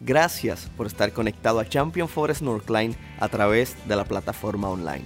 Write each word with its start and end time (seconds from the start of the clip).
Gracias 0.00 0.70
por 0.76 0.86
estar 0.86 1.12
conectado 1.12 1.58
a 1.58 1.68
Champion 1.68 2.08
Forest 2.08 2.42
Northline 2.42 2.94
a 3.18 3.28
través 3.28 3.76
de 3.88 3.96
la 3.96 4.04
plataforma 4.04 4.68
online. 4.68 5.04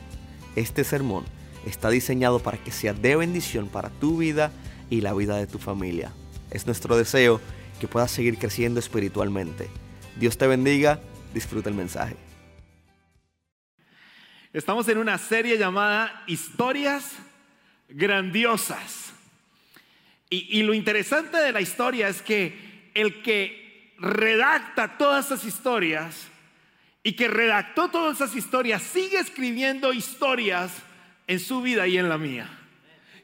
Este 0.54 0.84
sermón 0.84 1.25
está 1.65 1.88
diseñado 1.88 2.41
para 2.41 2.58
que 2.58 2.72
sea 2.72 2.93
de 2.93 3.17
bendición 3.17 3.69
para 3.69 3.89
tu 3.89 4.19
vida 4.19 4.53
y 4.91 5.01
la 5.01 5.15
vida 5.15 5.37
de 5.37 5.47
tu 5.47 5.59
familia. 5.59 6.13
Es 6.51 6.67
nuestro 6.67 6.95
deseo 6.99 7.41
que 7.81 7.89
puedas 7.89 8.11
seguir 8.11 8.37
creciendo 8.37 8.81
espiritualmente. 8.81 9.71
Dios 10.17 10.37
te 10.37 10.47
bendiga, 10.47 11.01
disfruta 11.33 11.71
el 11.71 11.74
mensaje. 11.74 12.17
Estamos 14.53 14.87
en 14.88 14.99
una 14.99 15.17
serie 15.17 15.56
llamada 15.56 16.23
Historias 16.27 17.12
Grandiosas. 17.88 19.15
Y, 20.29 20.59
y 20.59 20.62
lo 20.65 20.74
interesante 20.74 21.38
de 21.38 21.52
la 21.52 21.62
historia 21.62 22.09
es 22.09 22.20
que 22.20 22.91
el 22.95 23.23
que 23.23 23.62
redacta 24.02 24.98
todas 24.98 25.27
esas 25.27 25.45
historias 25.45 26.27
y 27.05 27.12
que 27.12 27.29
redactó 27.29 27.88
todas 27.88 28.16
esas 28.16 28.34
historias 28.34 28.83
sigue 28.83 29.19
escribiendo 29.19 29.93
historias 29.93 30.73
en 31.29 31.38
su 31.38 31.62
vida 31.62 31.87
y 31.87 31.98
en 31.98 32.09
la 32.09 32.19
mía. 32.19 32.48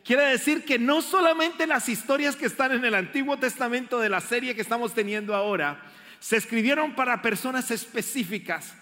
Quiere 0.04 0.22
decir 0.26 0.64
que 0.64 0.78
no 0.78 1.02
solamente 1.02 1.66
las 1.66 1.88
historias 1.88 2.36
que 2.36 2.46
están 2.46 2.72
en 2.72 2.84
el 2.84 2.94
Antiguo 2.94 3.36
Testamento 3.38 3.98
de 3.98 4.08
la 4.08 4.20
serie 4.20 4.54
que 4.54 4.62
estamos 4.62 4.94
teniendo 4.94 5.34
ahora 5.34 5.82
se 6.20 6.36
escribieron 6.36 6.94
para 6.94 7.22
personas 7.22 7.70
específicas. 7.70 8.74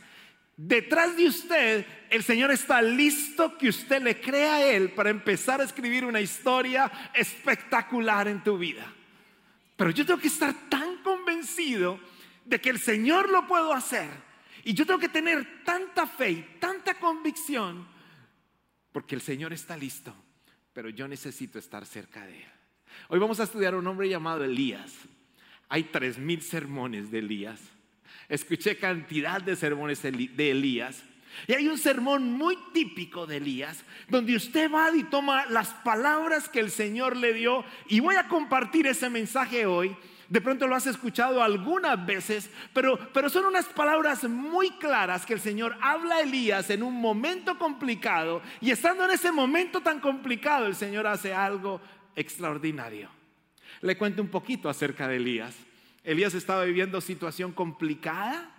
Detrás 0.56 1.16
de 1.16 1.26
usted, 1.26 1.86
el 2.10 2.22
Señor 2.22 2.50
está 2.50 2.80
listo 2.80 3.56
que 3.58 3.70
usted 3.70 4.02
le 4.02 4.20
crea 4.20 4.56
a 4.56 4.64
Él 4.64 4.90
para 4.90 5.10
empezar 5.10 5.60
a 5.60 5.64
escribir 5.64 6.04
una 6.04 6.20
historia 6.20 6.90
espectacular 7.14 8.28
en 8.28 8.44
tu 8.44 8.56
vida. 8.56 8.86
Pero 9.76 9.90
yo 9.90 10.06
tengo 10.06 10.20
que 10.20 10.28
estar 10.28 10.54
tan 10.68 10.98
convencido 10.98 11.25
de 12.44 12.60
que 12.60 12.70
el 12.70 12.78
Señor 12.78 13.30
lo 13.30 13.46
puedo 13.46 13.72
hacer. 13.72 14.08
Y 14.64 14.74
yo 14.74 14.86
tengo 14.86 14.98
que 14.98 15.08
tener 15.08 15.64
tanta 15.64 16.06
fe 16.06 16.30
y 16.30 16.42
tanta 16.58 16.94
convicción 16.98 17.86
porque 18.96 19.14
el 19.14 19.20
Señor 19.20 19.52
está 19.52 19.76
listo, 19.76 20.14
pero 20.72 20.88
yo 20.88 21.06
necesito 21.06 21.58
estar 21.58 21.84
cerca 21.84 22.24
de 22.24 22.38
Él. 22.38 22.48
Hoy 23.08 23.18
vamos 23.18 23.38
a 23.40 23.42
estudiar 23.42 23.74
a 23.74 23.76
un 23.76 23.86
hombre 23.86 24.08
llamado 24.08 24.42
Elías. 24.42 24.90
Hay 25.68 25.84
tres 25.84 26.16
mil 26.16 26.40
sermones 26.40 27.10
de 27.10 27.18
Elías. 27.18 27.60
Escuché 28.28 28.78
cantidad 28.78 29.42
de 29.42 29.54
sermones 29.54 30.00
de 30.02 30.50
Elías. 30.50 31.04
Y 31.46 31.52
hay 31.52 31.68
un 31.68 31.76
sermón 31.76 32.32
muy 32.32 32.56
típico 32.72 33.26
de 33.26 33.36
Elías, 33.36 33.84
donde 34.08 34.34
usted 34.34 34.70
va 34.70 34.90
y 34.96 35.04
toma 35.04 35.44
las 35.46 35.74
palabras 35.74 36.48
que 36.48 36.60
el 36.60 36.70
Señor 36.70 37.16
le 37.16 37.34
dio, 37.34 37.64
y 37.88 38.00
voy 38.00 38.16
a 38.16 38.28
compartir 38.28 38.86
ese 38.86 39.10
mensaje 39.10 39.66
hoy. 39.66 39.94
De 40.28 40.40
pronto 40.40 40.66
lo 40.66 40.74
has 40.74 40.86
escuchado 40.86 41.42
algunas 41.42 42.04
veces, 42.04 42.50
pero, 42.72 42.98
pero 43.12 43.28
son 43.30 43.44
unas 43.44 43.66
palabras 43.66 44.24
muy 44.24 44.70
claras 44.70 45.24
que 45.24 45.34
el 45.34 45.40
Señor 45.40 45.76
habla 45.80 46.16
a 46.16 46.20
Elías 46.20 46.68
en 46.70 46.82
un 46.82 46.94
momento 46.94 47.58
complicado, 47.58 48.42
y 48.60 48.70
estando 48.70 49.04
en 49.04 49.12
ese 49.12 49.30
momento 49.30 49.80
tan 49.80 50.00
complicado, 50.00 50.66
el 50.66 50.74
Señor 50.74 51.06
hace 51.06 51.32
algo 51.32 51.80
extraordinario. 52.16 53.08
Le 53.82 53.96
cuento 53.96 54.22
un 54.22 54.28
poquito 54.28 54.68
acerca 54.68 55.06
de 55.06 55.16
Elías. 55.16 55.54
Elías 56.02 56.34
estaba 56.34 56.64
viviendo 56.64 57.00
situación 57.00 57.52
complicada 57.52 58.55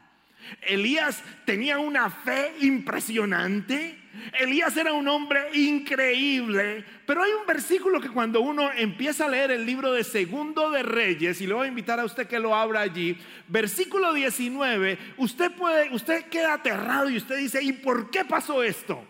Elías 0.62 1.24
tenía 1.46 1.80
una 1.80 2.10
fe 2.10 2.54
impresionante. 2.62 3.98
Elías 4.40 4.76
era 4.76 4.94
un 4.94 5.08
hombre 5.08 5.50
increíble. 5.54 6.84
Pero 7.06 7.24
hay 7.24 7.32
un 7.32 7.46
versículo 7.46 8.02
que 8.02 8.10
cuando 8.10 8.42
uno 8.42 8.72
empieza 8.72 9.26
a 9.26 9.30
leer 9.30 9.52
el 9.52 9.66
libro 9.66 9.94
de 9.94 10.04
Segundo 10.04 10.70
de 10.72 10.84
Reyes, 10.84 11.40
y 11.40 11.48
le 11.48 11.54
voy 11.54 11.66
a 11.66 11.70
invitar 11.70 12.00
a 12.00 12.06
usted 12.06 12.28
que 12.28 12.40
lo 12.40 12.56
abra 12.56 12.82
allí, 12.82 13.18
versículo 13.48 14.14
19, 14.14 14.98
usted 15.18 15.52
puede, 15.52 15.94
usted 15.94 16.26
queda 16.26 16.54
aterrado 16.54 17.10
y 17.10 17.18
usted 17.18 17.38
dice, 17.38 17.64
¿y 17.64 17.74
por 17.74 18.10
qué 18.10 18.26
pasó 18.26 18.64
esto? 18.64 19.06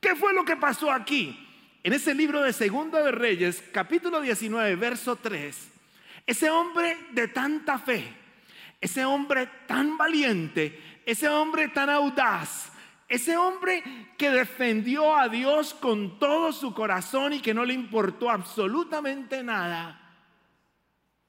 ¿Qué 0.00 0.14
fue 0.14 0.32
lo 0.34 0.44
que 0.44 0.56
pasó 0.56 0.90
aquí? 0.90 1.38
En 1.84 1.92
ese 1.92 2.14
libro 2.14 2.42
de 2.42 2.52
Segundo 2.52 3.02
de 3.02 3.10
Reyes, 3.10 3.62
capítulo 3.72 4.20
19, 4.20 4.76
verso 4.76 5.16
3, 5.16 5.68
ese 6.26 6.48
hombre 6.48 6.96
de 7.10 7.26
tanta 7.26 7.78
fe, 7.78 8.21
ese 8.82 9.04
hombre 9.04 9.48
tan 9.68 9.96
valiente, 9.96 11.00
ese 11.06 11.28
hombre 11.28 11.68
tan 11.68 11.88
audaz, 11.88 12.72
ese 13.08 13.36
hombre 13.36 13.82
que 14.18 14.28
defendió 14.30 15.16
a 15.16 15.28
Dios 15.28 15.72
con 15.72 16.18
todo 16.18 16.52
su 16.52 16.74
corazón 16.74 17.32
y 17.32 17.40
que 17.40 17.54
no 17.54 17.64
le 17.64 17.74
importó 17.74 18.28
absolutamente 18.28 19.42
nada. 19.44 20.00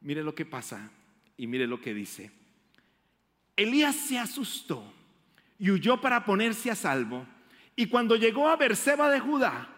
Mire 0.01 0.23
lo 0.23 0.33
que 0.33 0.45
pasa 0.45 0.89
y 1.37 1.45
mire 1.45 1.67
lo 1.67 1.79
que 1.79 1.93
dice. 1.93 2.31
Elías 3.55 3.95
se 3.95 4.17
asustó 4.17 4.91
y 5.59 5.69
huyó 5.69 6.01
para 6.01 6.25
ponerse 6.25 6.71
a 6.71 6.75
salvo. 6.75 7.27
Y 7.75 7.85
cuando 7.85 8.15
llegó 8.15 8.49
a 8.49 8.55
Berseba 8.55 9.09
de 9.09 9.19
Judá, 9.19 9.69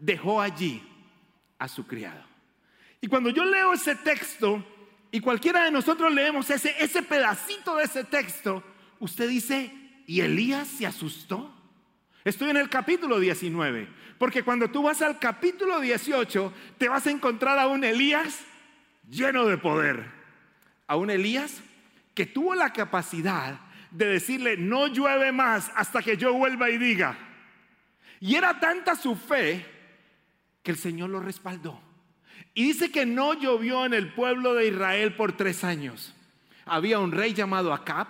dejó 0.00 0.40
allí 0.40 0.82
a 1.58 1.68
su 1.68 1.86
criado. 1.86 2.24
Y 3.00 3.06
cuando 3.06 3.30
yo 3.30 3.44
leo 3.44 3.72
ese 3.72 3.94
texto, 3.94 4.64
y 5.10 5.20
cualquiera 5.20 5.64
de 5.64 5.70
nosotros 5.70 6.12
leemos 6.12 6.50
ese, 6.50 6.74
ese 6.78 7.02
pedacito 7.02 7.76
de 7.76 7.84
ese 7.84 8.04
texto, 8.04 8.62
usted 9.00 9.28
dice, 9.28 9.72
¿y 10.06 10.20
Elías 10.20 10.68
se 10.68 10.86
asustó? 10.86 11.54
Estoy 12.24 12.50
en 12.50 12.58
el 12.58 12.68
capítulo 12.68 13.18
19, 13.18 13.88
porque 14.18 14.42
cuando 14.42 14.70
tú 14.70 14.82
vas 14.82 15.02
al 15.02 15.18
capítulo 15.18 15.80
18, 15.80 16.52
te 16.78 16.88
vas 16.88 17.06
a 17.06 17.10
encontrar 17.10 17.58
a 17.58 17.66
un 17.66 17.82
Elías 17.82 18.40
lleno 19.08 19.46
de 19.46 19.58
poder, 19.58 20.06
a 20.86 20.96
un 20.96 21.10
Elías 21.10 21.60
que 22.14 22.26
tuvo 22.26 22.54
la 22.54 22.72
capacidad 22.72 23.60
de 23.90 24.06
decirle, 24.06 24.56
no 24.56 24.86
llueve 24.86 25.32
más 25.32 25.72
hasta 25.74 26.02
que 26.02 26.16
yo 26.16 26.34
vuelva 26.34 26.70
y 26.70 26.78
diga. 26.78 27.18
Y 28.20 28.36
era 28.36 28.60
tanta 28.60 28.94
su 28.94 29.16
fe 29.16 29.66
que 30.62 30.70
el 30.70 30.76
Señor 30.76 31.10
lo 31.10 31.20
respaldó. 31.20 31.80
Y 32.54 32.64
dice 32.64 32.90
que 32.90 33.06
no 33.06 33.34
llovió 33.34 33.84
en 33.86 33.94
el 33.94 34.12
pueblo 34.12 34.54
de 34.54 34.68
Israel 34.68 35.14
por 35.14 35.36
tres 35.36 35.64
años. 35.64 36.14
Había 36.66 36.98
un 36.98 37.12
rey 37.12 37.32
llamado 37.34 37.72
Acab, 37.72 38.08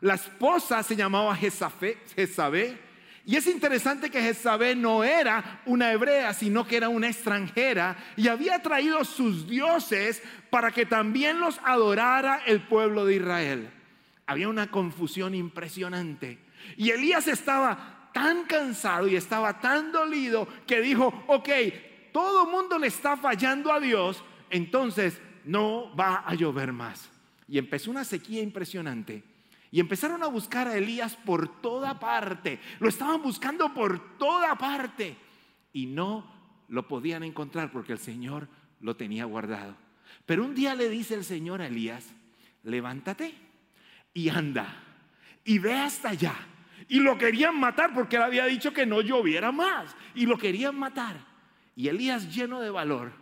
la 0.00 0.14
esposa 0.14 0.82
se 0.82 0.96
llamaba 0.96 1.36
Jezabé, 1.36 2.78
y 3.28 3.36
es 3.36 3.46
interesante 3.46 4.08
que 4.08 4.22
Jezabé 4.22 4.74
no 4.74 5.04
era 5.04 5.60
una 5.66 5.92
hebrea, 5.92 6.32
sino 6.32 6.66
que 6.66 6.78
era 6.78 6.88
una 6.88 7.08
extranjera 7.08 7.94
y 8.16 8.28
había 8.28 8.62
traído 8.62 9.04
sus 9.04 9.46
dioses 9.46 10.22
para 10.48 10.70
que 10.70 10.86
también 10.86 11.38
los 11.38 11.60
adorara 11.62 12.40
el 12.46 12.62
pueblo 12.62 13.04
de 13.04 13.16
Israel. 13.16 13.70
Había 14.24 14.48
una 14.48 14.70
confusión 14.70 15.34
impresionante. 15.34 16.38
Y 16.78 16.88
Elías 16.88 17.28
estaba 17.28 18.08
tan 18.14 18.44
cansado 18.44 19.06
y 19.06 19.16
estaba 19.16 19.60
tan 19.60 19.92
dolido 19.92 20.48
que 20.66 20.80
dijo, 20.80 21.12
ok, 21.26 21.50
todo 22.18 22.46
mundo 22.46 22.80
le 22.80 22.88
está 22.88 23.16
fallando 23.16 23.72
a 23.72 23.78
Dios, 23.78 24.24
entonces 24.50 25.20
no 25.44 25.94
va 25.94 26.24
a 26.26 26.34
llover 26.34 26.72
más. 26.72 27.08
Y 27.46 27.58
empezó 27.58 27.92
una 27.92 28.04
sequía 28.04 28.42
impresionante. 28.42 29.22
Y 29.70 29.78
empezaron 29.78 30.24
a 30.24 30.26
buscar 30.26 30.66
a 30.66 30.76
Elías 30.76 31.14
por 31.14 31.60
toda 31.62 32.00
parte. 32.00 32.58
Lo 32.80 32.88
estaban 32.88 33.22
buscando 33.22 33.72
por 33.72 34.18
toda 34.18 34.58
parte. 34.58 35.16
Y 35.72 35.86
no 35.86 36.28
lo 36.66 36.88
podían 36.88 37.22
encontrar 37.22 37.70
porque 37.70 37.92
el 37.92 38.00
Señor 38.00 38.48
lo 38.80 38.96
tenía 38.96 39.24
guardado. 39.24 39.76
Pero 40.26 40.44
un 40.44 40.56
día 40.56 40.74
le 40.74 40.88
dice 40.88 41.14
el 41.14 41.24
Señor 41.24 41.62
a 41.62 41.68
Elías, 41.68 42.04
levántate 42.64 43.32
y 44.12 44.28
anda 44.28 44.74
y 45.44 45.60
ve 45.60 45.74
hasta 45.74 46.08
allá. 46.08 46.34
Y 46.88 46.98
lo 46.98 47.16
querían 47.16 47.60
matar 47.60 47.94
porque 47.94 48.16
él 48.16 48.22
había 48.22 48.44
dicho 48.46 48.72
que 48.72 48.86
no 48.86 49.02
lloviera 49.02 49.52
más. 49.52 49.94
Y 50.16 50.26
lo 50.26 50.36
querían 50.36 50.76
matar. 50.76 51.27
Y 51.78 51.86
Elías, 51.86 52.34
lleno 52.34 52.58
de 52.58 52.70
valor, 52.70 53.12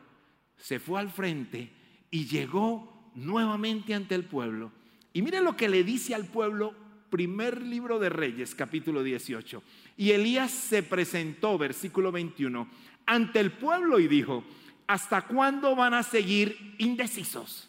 se 0.56 0.80
fue 0.80 0.98
al 0.98 1.10
frente 1.10 1.70
y 2.10 2.24
llegó 2.24 3.12
nuevamente 3.14 3.92
ante 3.92 4.14
el 4.14 4.24
pueblo. 4.24 4.72
Y 5.12 5.20
mire 5.20 5.42
lo 5.42 5.54
que 5.58 5.68
le 5.68 5.84
dice 5.84 6.14
al 6.14 6.24
pueblo, 6.24 6.74
primer 7.10 7.60
libro 7.60 7.98
de 7.98 8.08
Reyes, 8.08 8.54
capítulo 8.54 9.02
18. 9.02 9.62
Y 9.98 10.12
Elías 10.12 10.50
se 10.52 10.82
presentó, 10.82 11.58
versículo 11.58 12.10
21, 12.10 12.66
ante 13.04 13.40
el 13.40 13.52
pueblo 13.52 13.98
y 13.98 14.08
dijo, 14.08 14.42
¿hasta 14.86 15.20
cuándo 15.26 15.76
van 15.76 15.92
a 15.92 16.02
seguir 16.02 16.76
indecisos? 16.78 17.68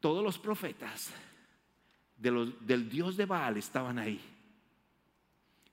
Todos 0.00 0.24
los 0.24 0.36
profetas 0.36 1.12
del 2.16 2.90
Dios 2.90 3.16
de 3.16 3.24
Baal 3.24 3.56
estaban 3.56 4.00
ahí. 4.00 4.20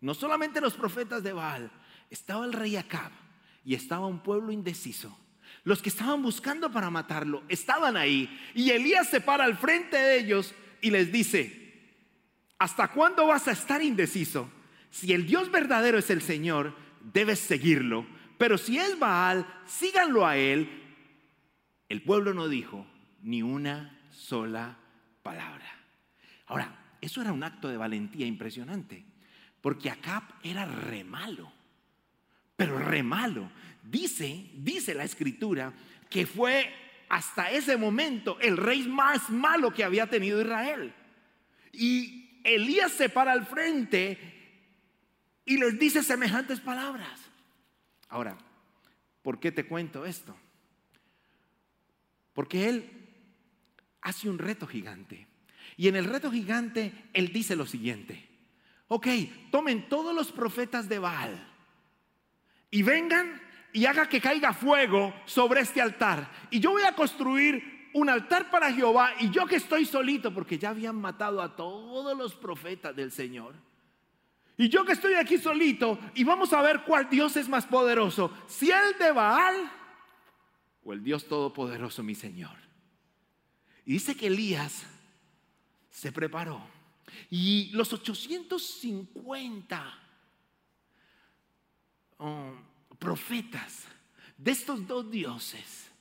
No 0.02 0.14
solamente 0.14 0.62
los 0.62 0.76
profetas 0.76 1.24
de 1.24 1.34
Baal, 1.34 1.72
estaba 2.12 2.46
el 2.46 2.54
rey 2.54 2.76
Acab 2.76 3.23
y 3.64 3.76
estaba 3.76 4.08
un 4.08 4.22
pueblo 4.22 4.52
indeciso. 4.52 5.18
Los 5.64 5.82
que 5.82 5.90
estaban 5.90 6.22
buscando 6.22 6.72
para 6.72 6.90
matarlo 6.90 7.44
estaban 7.48 7.96
ahí. 7.96 8.30
Y 8.54 8.72
Elías 8.72 9.10
se 9.10 9.22
para 9.22 9.46
al 9.46 9.58
frente 9.58 9.98
de 9.98 10.20
ellos 10.20 10.54
y 10.82 10.92
les 10.92 11.12
dice, 11.12 11.96
¿hasta 12.58 12.90
cuándo 12.90 13.28
vas 13.28 13.48
a 13.48 13.52
estar 13.52 13.82
indeciso? 13.82 14.50
Si 14.90 15.14
el 15.14 15.26
Dios 15.26 15.52
verdadero 15.52 15.98
es 15.98 16.10
el 16.10 16.22
Señor, 16.22 16.76
debes 17.14 17.40
seguirlo. 17.40 18.06
Pero 18.38 18.58
si 18.58 18.78
es 18.78 19.00
Baal, 19.00 19.48
síganlo 19.66 20.26
a 20.26 20.38
él. 20.38 20.70
El 21.88 22.02
pueblo 22.02 22.34
no 22.34 22.50
dijo 22.50 22.86
ni 23.22 23.42
una 23.42 24.00
sola 24.12 24.78
palabra. 25.22 25.66
Ahora, 26.48 26.98
eso 27.00 27.22
era 27.22 27.32
un 27.32 27.44
acto 27.44 27.70
de 27.70 27.78
valentía 27.78 28.26
impresionante, 28.26 29.06
porque 29.62 29.90
Acab 29.90 30.24
era 30.44 30.66
re 30.66 31.04
malo, 31.04 31.52
pero 32.64 32.80
re 32.80 33.04
malo. 33.04 33.50
Dice, 33.84 34.50
dice 34.56 34.94
la 34.94 35.04
escritura, 35.04 35.74
que 36.10 36.26
fue 36.26 36.74
hasta 37.10 37.52
ese 37.52 37.76
momento 37.76 38.40
el 38.40 38.56
rey 38.56 38.88
más 38.88 39.30
malo 39.30 39.74
que 39.74 39.84
había 39.84 40.10
tenido 40.10 40.42
Israel. 40.42 40.94
Y 41.74 42.40
Elías 42.44 42.94
se 42.94 43.10
para 43.10 43.34
al 43.34 43.46
frente 43.46 44.18
y 45.46 45.58
les 45.58 45.78
dice 45.78 46.04
semejantes 46.04 46.62
palabras. 46.62 47.20
Ahora, 48.08 48.38
¿por 49.22 49.40
qué 49.40 49.52
te 49.52 49.66
cuento 49.66 50.06
esto? 50.06 50.34
Porque 52.34 52.70
él 52.70 52.90
hace 54.02 54.30
un 54.30 54.40
reto 54.40 54.68
gigante. 54.68 55.28
Y 55.76 55.90
en 55.90 55.98
el 55.98 56.06
reto 56.06 56.32
gigante, 56.32 56.94
él 57.12 57.34
dice 57.34 57.58
lo 57.58 57.66
siguiente. 57.66 58.30
Ok, 58.88 59.08
tomen 59.52 59.90
todos 59.90 60.16
los 60.16 60.32
profetas 60.32 60.88
de 60.88 61.00
Baal 61.00 61.53
y 62.74 62.82
vengan 62.82 63.40
y 63.72 63.86
haga 63.86 64.10
que 64.10 64.20
caiga 64.20 64.52
fuego 64.52 65.14
sobre 65.26 65.62
este 65.62 65.80
altar. 65.80 66.28
Y 66.50 66.60
yo 66.60 66.72
voy 66.72 66.82
a 66.82 66.96
construir 66.96 67.92
un 67.94 68.10
altar 68.10 68.50
para 68.50 68.74
Jehová 68.74 69.14
y 69.20 69.30
yo 69.30 69.46
que 69.46 69.58
estoy 69.58 69.86
solito, 69.86 70.34
porque 70.34 70.58
ya 70.58 70.72
habían 70.72 70.96
matado 70.96 71.44
a 71.44 71.56
todos 71.56 72.18
los 72.18 72.34
profetas 72.34 72.96
del 72.96 73.12
Señor. 73.12 73.54
Y 74.58 74.70
yo 74.70 74.84
que 74.86 74.94
estoy 74.94 75.14
aquí 75.14 75.38
solito 75.38 76.00
y 76.16 76.24
vamos 76.24 76.52
a 76.52 76.64
ver 76.64 76.82
cuál 76.82 77.08
Dios 77.12 77.38
es 77.38 77.48
más 77.48 77.68
poderoso, 77.68 78.36
si 78.48 78.72
el 78.72 78.98
de 78.98 79.12
Baal 79.12 79.72
o 80.84 80.94
el 80.94 81.04
Dios 81.04 81.28
todopoderoso, 81.28 82.02
mi 82.02 82.16
Señor. 82.16 82.58
Y 83.86 83.94
dice 83.94 84.18
que 84.18 84.28
Elías 84.28 84.84
se 85.92 86.12
preparó 86.12 86.60
y 87.30 87.70
los 87.74 87.94
850 87.94 90.03
profetas 93.00 93.86
de 94.38 94.52
estos 94.52 94.86
dos 94.88 95.10
dioses 95.10 95.92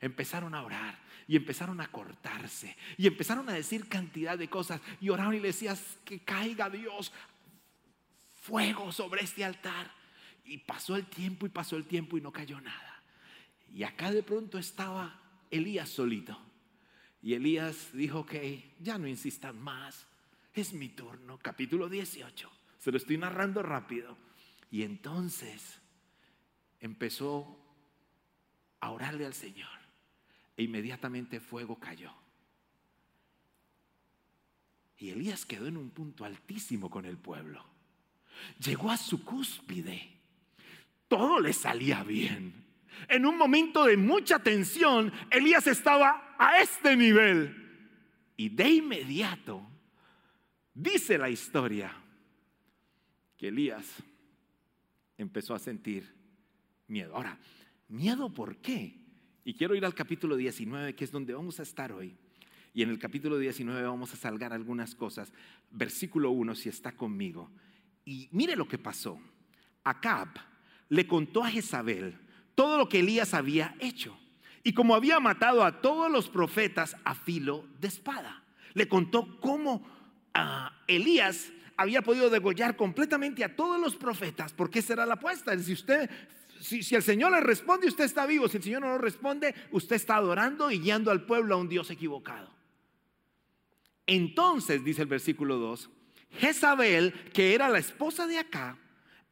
empezaron 0.00 0.54
a 0.54 0.62
orar 0.62 0.98
y 1.26 1.36
empezaron 1.36 1.80
a 1.80 1.90
cortarse 1.90 2.76
y 2.96 3.06
empezaron 3.06 3.48
a 3.48 3.52
decir 3.52 3.88
cantidad 3.88 4.36
de 4.36 4.48
cosas 4.48 4.80
y 5.00 5.10
oraron 5.10 5.34
y 5.34 5.40
le 5.40 5.48
decías 5.48 5.98
que 6.04 6.20
caiga 6.20 6.68
Dios 6.68 7.12
fuego 8.40 8.90
sobre 8.92 9.22
este 9.22 9.44
altar. 9.44 9.92
Y 10.44 10.58
pasó 10.58 10.96
el 10.96 11.06
tiempo 11.06 11.46
y 11.46 11.50
pasó 11.50 11.76
el 11.76 11.84
tiempo 11.84 12.18
y 12.18 12.20
no 12.20 12.32
cayó 12.32 12.60
nada. 12.60 13.02
Y 13.72 13.84
acá 13.84 14.10
de 14.10 14.22
pronto 14.22 14.58
estaba 14.58 15.20
Elías 15.50 15.88
solito. 15.88 16.36
Y 17.22 17.34
Elías 17.34 17.90
dijo 17.92 18.26
que 18.26 18.74
ya 18.80 18.98
no 18.98 19.06
insistan 19.06 19.60
más, 19.60 20.06
es 20.54 20.72
mi 20.72 20.88
turno, 20.88 21.38
capítulo 21.38 21.88
18. 21.88 22.50
Se 22.78 22.90
lo 22.90 22.96
estoy 22.96 23.18
narrando 23.18 23.62
rápido. 23.62 24.16
Y 24.70 24.82
entonces 24.84 25.80
empezó 26.78 27.58
a 28.78 28.90
orarle 28.90 29.26
al 29.26 29.34
Señor 29.34 29.68
e 30.56 30.62
inmediatamente 30.62 31.40
fuego 31.40 31.78
cayó. 31.78 32.12
Y 34.96 35.10
Elías 35.10 35.46
quedó 35.46 35.66
en 35.66 35.76
un 35.76 35.90
punto 35.90 36.24
altísimo 36.24 36.90
con 36.90 37.06
el 37.06 37.16
pueblo. 37.16 37.64
Llegó 38.64 38.90
a 38.90 38.96
su 38.96 39.24
cúspide. 39.24 40.18
Todo 41.08 41.40
le 41.40 41.52
salía 41.52 42.04
bien. 42.04 42.66
En 43.08 43.24
un 43.24 43.36
momento 43.36 43.84
de 43.84 43.96
mucha 43.96 44.38
tensión, 44.38 45.12
Elías 45.30 45.66
estaba 45.66 46.36
a 46.38 46.60
este 46.60 46.96
nivel. 46.96 47.56
Y 48.36 48.50
de 48.50 48.68
inmediato, 48.68 49.66
dice 50.74 51.16
la 51.18 51.30
historia, 51.30 51.94
que 53.36 53.48
Elías 53.48 54.02
empezó 55.22 55.54
a 55.54 55.58
sentir 55.58 56.14
miedo. 56.86 57.14
Ahora, 57.14 57.38
¿miedo 57.88 58.32
por 58.32 58.56
qué? 58.56 58.98
Y 59.44 59.54
quiero 59.54 59.74
ir 59.74 59.84
al 59.84 59.94
capítulo 59.94 60.36
19, 60.36 60.94
que 60.94 61.04
es 61.04 61.10
donde 61.10 61.34
vamos 61.34 61.60
a 61.60 61.62
estar 61.62 61.92
hoy. 61.92 62.16
Y 62.72 62.82
en 62.82 62.90
el 62.90 62.98
capítulo 62.98 63.38
19 63.38 63.82
vamos 63.82 64.12
a 64.12 64.16
salgar 64.16 64.52
algunas 64.52 64.94
cosas. 64.94 65.32
Versículo 65.70 66.30
1, 66.30 66.54
si 66.54 66.68
está 66.68 66.92
conmigo. 66.92 67.50
Y 68.04 68.28
mire 68.32 68.56
lo 68.56 68.66
que 68.66 68.78
pasó. 68.78 69.20
Acab 69.84 70.28
le 70.88 71.06
contó 71.06 71.44
a 71.44 71.50
Jezabel 71.50 72.16
todo 72.54 72.78
lo 72.78 72.88
que 72.88 73.00
Elías 73.00 73.34
había 73.34 73.74
hecho. 73.80 74.18
Y 74.62 74.72
como 74.72 74.94
había 74.94 75.20
matado 75.20 75.64
a 75.64 75.80
todos 75.80 76.10
los 76.10 76.28
profetas 76.28 76.96
a 77.04 77.14
filo 77.14 77.66
de 77.80 77.88
espada. 77.88 78.44
Le 78.74 78.88
contó 78.88 79.40
cómo 79.40 79.86
ah, 80.34 80.72
Elías 80.86 81.52
había 81.80 82.02
podido 82.02 82.28
degollar 82.28 82.76
completamente 82.76 83.42
a 83.42 83.56
todos 83.56 83.80
los 83.80 83.96
profetas, 83.96 84.52
porque 84.52 84.80
esa 84.80 84.92
era 84.92 85.06
la 85.06 85.14
apuesta. 85.14 85.58
Si 85.58 85.72
usted 85.72 86.10
si, 86.60 86.94
el 86.94 87.02
Señor 87.02 87.32
le 87.32 87.40
responde, 87.40 87.88
usted 87.88 88.04
está 88.04 88.26
vivo. 88.26 88.48
Si 88.48 88.58
el 88.58 88.62
Señor 88.62 88.82
no 88.82 88.98
responde, 88.98 89.54
usted 89.70 89.96
está 89.96 90.16
adorando 90.16 90.70
y 90.70 90.78
guiando 90.78 91.10
al 91.10 91.24
pueblo 91.24 91.54
a 91.54 91.58
un 91.58 91.70
Dios 91.70 91.90
equivocado. 91.90 92.50
Entonces, 94.06 94.84
dice 94.84 95.02
el 95.02 95.08
versículo 95.08 95.56
2, 95.56 95.88
Jezabel, 96.32 97.14
que 97.32 97.54
era 97.54 97.70
la 97.70 97.78
esposa 97.78 98.26
de 98.26 98.38
acá, 98.38 98.76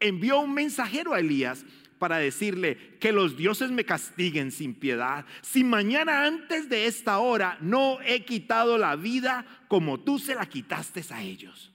envió 0.01 0.41
un 0.41 0.55
mensajero 0.55 1.13
a 1.13 1.21
Elías 1.21 1.67
para 1.99 2.17
decirle 2.17 2.97
que 2.99 3.13
los 3.13 3.37
dioses 3.37 3.71
me 3.71 3.85
castiguen 3.85 4.53
sin 4.53 4.75
piedad, 4.75 5.27
si 5.43 5.65
mañana 5.65 6.25
antes 6.25 6.71
de 6.71 6.87
esta 6.87 7.19
hora 7.19 7.59
no 7.61 7.99
he 8.07 8.25
quitado 8.25 8.79
la 8.79 8.97
vida 8.97 9.45
como 9.69 10.01
tú 10.01 10.19
se 10.19 10.35
la 10.35 10.47
quitaste 10.47 11.05
a 11.11 11.23
ellos. 11.23 11.73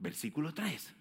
Versículo 0.00 0.52
3, 0.54 0.94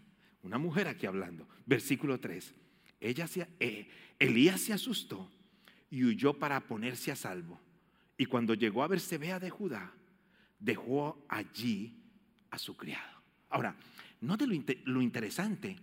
una 0.44 0.58
mujer 0.58 0.88
aquí 0.88 1.06
hablando. 1.06 1.48
Versículo 1.66 2.20
3, 2.20 2.54
ella 3.00 3.28
se, 3.28 3.48
eh, 3.60 3.90
Elías 4.20 4.60
se 4.60 4.74
asustó 4.74 5.32
y 5.90 6.04
huyó 6.04 6.38
para 6.38 6.60
ponerse 6.60 7.12
a 7.12 7.16
salvo. 7.16 7.60
Y 8.18 8.26
cuando 8.26 8.54
llegó 8.54 8.84
a 8.84 8.88
Bersebea 8.88 9.40
de 9.40 9.50
Judá, 9.50 9.94
dejó 10.60 11.26
allí 11.30 11.96
a 12.52 12.58
su 12.58 12.76
criado. 12.76 13.22
Ahora, 13.50 13.76
note 14.20 14.46
lo, 14.46 14.54
lo 14.86 15.02
interesante. 15.02 15.78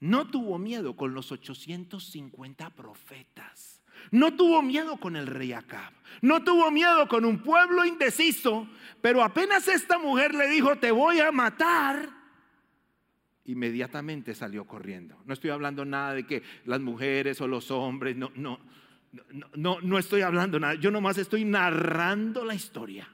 No 0.00 0.26
tuvo 0.28 0.58
miedo 0.58 0.96
con 0.96 1.14
los 1.14 1.30
850 1.30 2.70
profetas. 2.70 3.80
No 4.10 4.34
tuvo 4.34 4.60
miedo 4.60 4.96
con 4.96 5.14
el 5.14 5.28
rey 5.28 5.52
Acab. 5.52 5.92
No 6.20 6.42
tuvo 6.42 6.70
miedo 6.72 7.06
con 7.06 7.24
un 7.24 7.38
pueblo 7.38 7.84
indeciso. 7.84 8.68
Pero 9.00 9.22
apenas 9.22 9.68
esta 9.68 9.98
mujer 9.98 10.34
le 10.34 10.48
dijo, 10.48 10.76
te 10.76 10.90
voy 10.90 11.20
a 11.20 11.30
matar 11.30 12.15
inmediatamente 13.46 14.34
salió 14.34 14.66
corriendo. 14.66 15.16
No 15.24 15.32
estoy 15.32 15.50
hablando 15.50 15.84
nada 15.84 16.14
de 16.14 16.26
que 16.26 16.42
las 16.64 16.80
mujeres 16.80 17.40
o 17.40 17.48
los 17.48 17.70
hombres, 17.70 18.16
no, 18.16 18.30
no, 18.34 18.60
no, 19.32 19.46
no, 19.54 19.80
no 19.80 19.98
estoy 19.98 20.22
hablando 20.22 20.58
nada. 20.60 20.74
Yo 20.74 20.90
nomás 20.90 21.18
estoy 21.18 21.44
narrando 21.44 22.44
la 22.44 22.54
historia. 22.54 23.08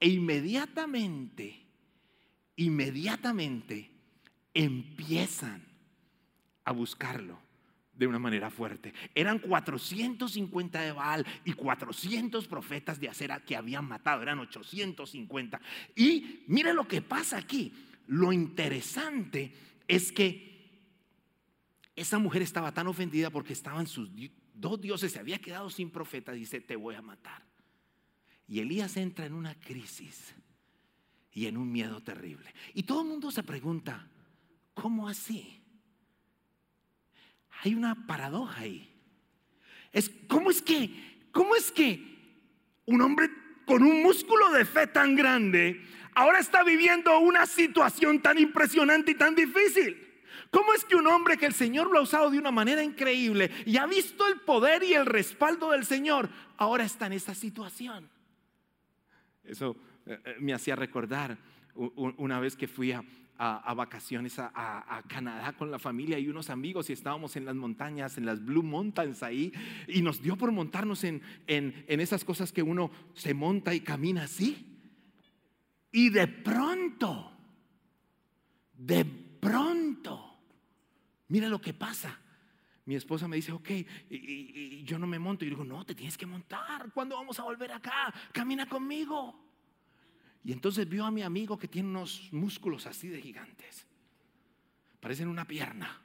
E 0.00 0.08
inmediatamente, 0.08 1.64
inmediatamente 2.56 3.90
empiezan 4.52 5.62
a 6.64 6.72
buscarlo 6.72 7.38
de 7.94 8.06
una 8.06 8.18
manera 8.18 8.50
fuerte. 8.50 8.92
Eran 9.14 9.38
450 9.38 10.80
de 10.80 10.92
Baal 10.92 11.26
y 11.44 11.52
400 11.52 12.48
profetas 12.48 12.98
de 12.98 13.08
Acera 13.08 13.40
que 13.40 13.56
habían 13.56 13.86
matado, 13.86 14.22
eran 14.22 14.40
850. 14.40 15.60
Y 15.94 16.42
mire 16.48 16.74
lo 16.74 16.88
que 16.88 17.02
pasa 17.02 17.36
aquí. 17.36 17.72
Lo 18.06 18.32
interesante 18.32 19.52
es 19.88 20.12
que 20.12 20.54
esa 21.96 22.18
mujer 22.18 22.42
estaba 22.42 22.72
tan 22.72 22.86
ofendida 22.86 23.30
porque 23.30 23.52
estaban 23.52 23.86
sus 23.86 24.10
dos 24.52 24.80
dioses, 24.80 25.12
se 25.12 25.18
había 25.18 25.38
quedado 25.38 25.70
sin 25.70 25.90
profeta, 25.90 26.32
dice, 26.32 26.60
te 26.60 26.76
voy 26.76 26.94
a 26.94 27.02
matar. 27.02 27.44
Y 28.46 28.60
Elías 28.60 28.96
entra 28.96 29.26
en 29.26 29.32
una 29.32 29.54
crisis 29.54 30.34
y 31.32 31.46
en 31.46 31.56
un 31.56 31.70
miedo 31.70 32.02
terrible. 32.02 32.52
Y 32.74 32.82
todo 32.82 33.02
el 33.02 33.08
mundo 33.08 33.30
se 33.30 33.42
pregunta, 33.42 34.08
¿cómo 34.74 35.08
así? 35.08 35.60
Hay 37.62 37.74
una 37.74 38.06
paradoja 38.06 38.60
ahí. 38.60 38.90
Es, 39.92 40.10
¿Cómo 40.28 40.50
es 40.50 40.60
que, 40.60 41.28
cómo 41.32 41.54
es 41.54 41.70
que 41.72 42.14
un 42.86 43.00
hombre 43.00 43.30
con 43.64 43.82
un 43.82 44.02
músculo 44.02 44.50
de 44.52 44.64
fe 44.64 44.86
tan 44.86 45.16
grande 45.16 45.82
ahora 46.14 46.38
está 46.38 46.62
viviendo 46.62 47.18
una 47.18 47.46
situación 47.46 48.20
tan 48.20 48.38
impresionante 48.38 49.12
y 49.12 49.14
tan 49.14 49.34
difícil. 49.34 50.14
¿Cómo 50.50 50.72
es 50.72 50.84
que 50.84 50.94
un 50.94 51.06
hombre 51.08 51.36
que 51.36 51.46
el 51.46 51.52
Señor 51.52 51.90
lo 51.90 51.98
ha 51.98 52.02
usado 52.02 52.30
de 52.30 52.38
una 52.38 52.52
manera 52.52 52.82
increíble 52.82 53.50
y 53.66 53.76
ha 53.76 53.86
visto 53.86 54.26
el 54.28 54.40
poder 54.40 54.84
y 54.84 54.94
el 54.94 55.04
respaldo 55.04 55.70
del 55.70 55.84
Señor, 55.84 56.28
ahora 56.56 56.84
está 56.84 57.06
en 57.06 57.14
esta 57.14 57.34
situación? 57.34 58.08
Eso 59.42 59.76
eh, 60.06 60.20
eh, 60.24 60.36
me 60.38 60.54
hacía 60.54 60.76
recordar 60.76 61.36
una 61.74 62.38
vez 62.38 62.54
que 62.54 62.68
fui 62.68 62.92
a, 62.92 63.02
vacaciones 63.74 64.38
a, 64.38 65.02
Canadá 65.08 65.54
con 65.54 65.72
la 65.72 65.80
familia 65.80 66.20
y 66.20 66.28
unos 66.28 66.50
amigos 66.50 66.88
y 66.88 66.92
estábamos 66.92 67.34
en 67.34 67.44
las 67.44 67.56
montañas, 67.56 68.16
en 68.16 68.26
las 68.26 68.44
Blue 68.44 68.62
Mountains 68.62 69.24
ahí, 69.24 69.52
y 69.88 70.02
nos 70.02 70.22
dio 70.22 70.36
por 70.36 70.52
montarnos 70.52 71.02
en 71.02 71.22
esas 71.48 72.24
cosas 72.24 72.52
que 72.52 72.62
uno 72.62 72.92
se 73.14 73.34
monta 73.34 73.74
y 73.74 73.80
camina 73.80 74.22
así. 74.22 74.73
Y 75.96 76.10
de 76.10 76.26
pronto, 76.26 77.30
de 78.72 79.04
pronto, 79.04 80.40
mira 81.28 81.48
lo 81.48 81.60
que 81.60 81.72
pasa. 81.72 82.18
Mi 82.86 82.96
esposa 82.96 83.28
me 83.28 83.36
dice, 83.36 83.52
ok, 83.52 83.70
y, 84.10 84.82
yo 84.82 84.98
no 84.98 85.06
me 85.06 85.20
monto. 85.20 85.44
Y 85.44 85.50
digo, 85.50 85.64
no, 85.64 85.86
te 85.86 85.94
tienes 85.94 86.18
que 86.18 86.26
montar. 86.26 86.90
¿Cuándo 86.92 87.14
vamos 87.14 87.38
a 87.38 87.44
volver 87.44 87.70
acá? 87.70 88.12
Camina 88.32 88.68
conmigo. 88.68 89.40
Y 90.42 90.50
entonces 90.50 90.88
vio 90.88 91.04
a 91.04 91.12
mi 91.12 91.22
amigo 91.22 91.56
que 91.56 91.68
tiene 91.68 91.90
unos 91.90 92.28
músculos 92.32 92.88
así 92.88 93.06
de 93.06 93.22
gigantes. 93.22 93.86
Parecen 94.98 95.28
una 95.28 95.46
pierna. 95.46 96.02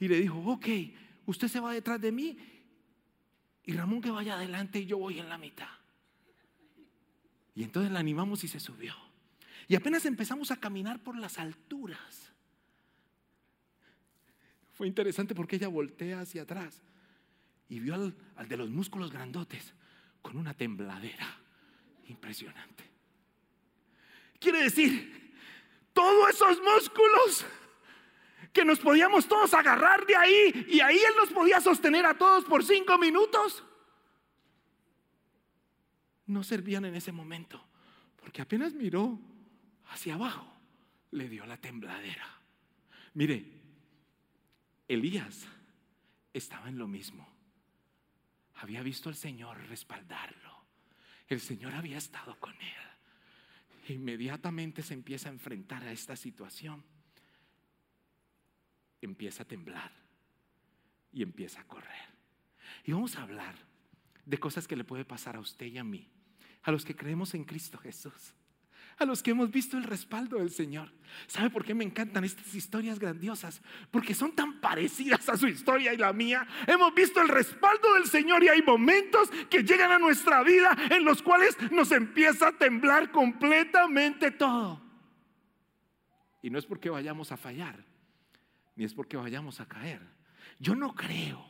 Y 0.00 0.08
le 0.08 0.20
dijo, 0.20 0.38
ok, 0.38 0.66
usted 1.26 1.48
se 1.48 1.60
va 1.60 1.74
detrás 1.74 2.00
de 2.00 2.12
mí 2.12 2.38
y 3.62 3.72
Ramón 3.74 4.00
que 4.00 4.10
vaya 4.10 4.36
adelante 4.36 4.78
y 4.78 4.86
yo 4.86 4.96
voy 4.96 5.18
en 5.18 5.28
la 5.28 5.36
mitad. 5.36 5.75
Y 7.56 7.64
entonces 7.64 7.90
la 7.90 7.98
animamos 7.98 8.44
y 8.44 8.48
se 8.48 8.60
subió. 8.60 8.94
Y 9.66 9.74
apenas 9.74 10.04
empezamos 10.04 10.50
a 10.50 10.60
caminar 10.60 11.02
por 11.02 11.18
las 11.18 11.38
alturas. 11.38 12.30
Fue 14.74 14.86
interesante 14.86 15.34
porque 15.34 15.56
ella 15.56 15.68
voltea 15.68 16.20
hacia 16.20 16.42
atrás 16.42 16.82
y 17.68 17.80
vio 17.80 17.94
al, 17.94 18.14
al 18.36 18.46
de 18.46 18.58
los 18.58 18.68
músculos 18.68 19.10
grandotes 19.10 19.72
con 20.20 20.36
una 20.36 20.52
tembladera 20.52 21.26
impresionante. 22.08 22.84
Quiere 24.38 24.64
decir, 24.64 25.34
todos 25.94 26.28
esos 26.28 26.60
músculos 26.60 27.46
que 28.52 28.66
nos 28.66 28.78
podíamos 28.78 29.26
todos 29.26 29.54
agarrar 29.54 30.04
de 30.04 30.14
ahí 30.14 30.66
y 30.68 30.80
ahí 30.80 30.98
Él 30.98 31.14
nos 31.16 31.30
podía 31.30 31.60
sostener 31.62 32.04
a 32.04 32.18
todos 32.18 32.44
por 32.44 32.62
cinco 32.62 32.98
minutos 32.98 33.64
no 36.26 36.42
servían 36.42 36.84
en 36.84 36.94
ese 36.94 37.12
momento, 37.12 37.64
porque 38.16 38.42
apenas 38.42 38.74
miró 38.74 39.18
hacia 39.88 40.14
abajo, 40.14 40.52
le 41.12 41.28
dio 41.28 41.46
la 41.46 41.56
tembladera. 41.56 42.26
Mire, 43.14 43.52
Elías 44.88 45.46
estaba 46.32 46.68
en 46.68 46.78
lo 46.78 46.88
mismo. 46.88 47.26
Había 48.56 48.82
visto 48.82 49.08
al 49.08 49.14
Señor 49.14 49.58
respaldarlo. 49.68 50.64
El 51.28 51.40
Señor 51.40 51.74
había 51.74 51.98
estado 51.98 52.38
con 52.38 52.54
él. 52.54 53.94
Inmediatamente 53.94 54.82
se 54.82 54.94
empieza 54.94 55.28
a 55.28 55.32
enfrentar 55.32 55.84
a 55.84 55.92
esta 55.92 56.16
situación. 56.16 56.82
Empieza 59.00 59.44
a 59.44 59.46
temblar 59.46 59.92
y 61.12 61.22
empieza 61.22 61.60
a 61.60 61.66
correr. 61.66 62.16
Y 62.84 62.92
vamos 62.92 63.16
a 63.16 63.22
hablar 63.22 63.56
de 64.24 64.38
cosas 64.38 64.66
que 64.66 64.76
le 64.76 64.84
puede 64.84 65.04
pasar 65.04 65.36
a 65.36 65.40
usted 65.40 65.66
y 65.66 65.78
a 65.78 65.84
mí 65.84 66.08
a 66.66 66.72
los 66.72 66.84
que 66.84 66.96
creemos 66.96 67.32
en 67.34 67.44
Cristo 67.44 67.78
Jesús, 67.78 68.34
a 68.98 69.04
los 69.04 69.22
que 69.22 69.30
hemos 69.30 69.52
visto 69.52 69.78
el 69.78 69.84
respaldo 69.84 70.38
del 70.38 70.50
Señor. 70.50 70.92
¿Sabe 71.28 71.48
por 71.48 71.64
qué 71.64 71.74
me 71.74 71.84
encantan 71.84 72.24
estas 72.24 72.52
historias 72.56 72.98
grandiosas? 72.98 73.62
Porque 73.92 74.14
son 74.14 74.34
tan 74.34 74.60
parecidas 74.60 75.28
a 75.28 75.36
su 75.36 75.46
historia 75.46 75.94
y 75.94 75.96
la 75.96 76.12
mía. 76.12 76.44
Hemos 76.66 76.92
visto 76.92 77.22
el 77.22 77.28
respaldo 77.28 77.94
del 77.94 78.06
Señor 78.06 78.42
y 78.42 78.48
hay 78.48 78.62
momentos 78.62 79.30
que 79.48 79.62
llegan 79.62 79.92
a 79.92 79.98
nuestra 80.00 80.42
vida 80.42 80.76
en 80.90 81.04
los 81.04 81.22
cuales 81.22 81.56
nos 81.70 81.92
empieza 81.92 82.48
a 82.48 82.52
temblar 82.52 83.12
completamente 83.12 84.32
todo. 84.32 84.82
Y 86.42 86.50
no 86.50 86.58
es 86.58 86.66
porque 86.66 86.90
vayamos 86.90 87.30
a 87.30 87.36
fallar, 87.36 87.84
ni 88.74 88.84
es 88.84 88.92
porque 88.92 89.16
vayamos 89.16 89.60
a 89.60 89.68
caer. 89.68 90.02
Yo 90.58 90.74
no 90.74 90.96
creo 90.96 91.46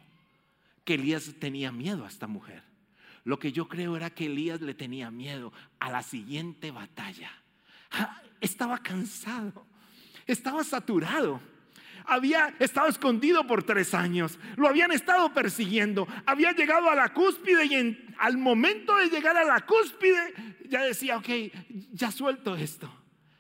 que 0.85 0.95
Elías 0.95 1.35
tenía 1.41 1.73
miedo 1.73 2.05
a 2.05 2.09
esta 2.09 2.27
mujer. 2.27 2.76
Lo 3.27 3.41
que 3.41 3.51
yo 3.51 3.67
creo 3.67 3.97
era 3.97 4.09
que 4.09 4.27
Elías 4.27 4.61
le 4.61 4.73
tenía 4.73 5.11
miedo 5.11 5.53
a 5.81 5.91
la 5.91 6.05
siguiente 6.05 6.71
batalla. 6.71 7.33
Estaba 8.41 8.79
cansado, 8.79 9.67
estaba 10.29 10.63
saturado. 10.63 11.41
Había 12.05 12.55
estado 12.61 12.87
escondido 12.87 13.45
por 13.45 13.65
tres 13.65 13.95
años, 13.95 14.39
lo 14.57 14.69
habían 14.69 14.93
estado 14.93 15.35
persiguiendo, 15.35 16.07
había 16.25 16.53
llegado 16.53 16.89
a 16.89 16.95
la 16.95 17.13
cúspide 17.13 17.67
y 17.67 18.15
al 18.21 18.39
momento 18.39 18.95
de 18.95 19.09
llegar 19.09 19.37
a 19.37 19.45
la 19.45 19.67
cúspide 19.67 20.33
ya 20.69 20.85
decía, 20.85 21.17
ok, 21.17 21.29
ya 21.93 22.13
suelto 22.13 22.55
esto. 22.55 22.89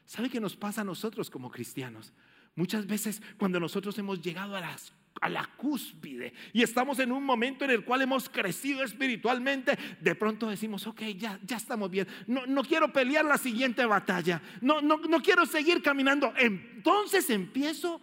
¿Sabe 0.04 0.28
qué 0.28 0.40
nos 0.40 0.56
pasa 0.56 0.80
a 0.80 0.84
nosotros 0.84 1.30
como 1.30 1.48
cristianos? 1.48 2.12
Muchas 2.56 2.88
veces 2.88 3.22
cuando 3.38 3.60
nosotros 3.60 3.96
hemos 3.98 4.20
llegado 4.20 4.56
a 4.56 4.60
las 4.60 4.92
a 5.20 5.28
la 5.28 5.46
cúspide 5.56 6.32
y 6.52 6.62
estamos 6.62 6.99
en 6.99 7.12
un 7.12 7.25
momento 7.25 7.64
en 7.64 7.70
el 7.70 7.85
cual 7.85 8.02
hemos 8.02 8.28
crecido 8.28 8.82
espiritualmente, 8.82 9.78
de 10.00 10.14
pronto 10.14 10.49
decimos, 10.49 10.87
ok, 10.87 11.02
ya, 11.16 11.38
ya 11.42 11.56
estamos 11.56 11.90
bien, 11.90 12.06
no, 12.26 12.46
no 12.46 12.62
quiero 12.62 12.92
pelear 12.92 13.25
la 13.25 13.38
siguiente 13.38 13.85
batalla, 13.85 14.42
no, 14.61 14.80
no, 14.80 14.99
no 14.99 15.23
quiero 15.23 15.46
seguir 15.46 15.82
caminando. 15.82 16.32
Entonces 16.37 17.28
empiezo 17.30 18.00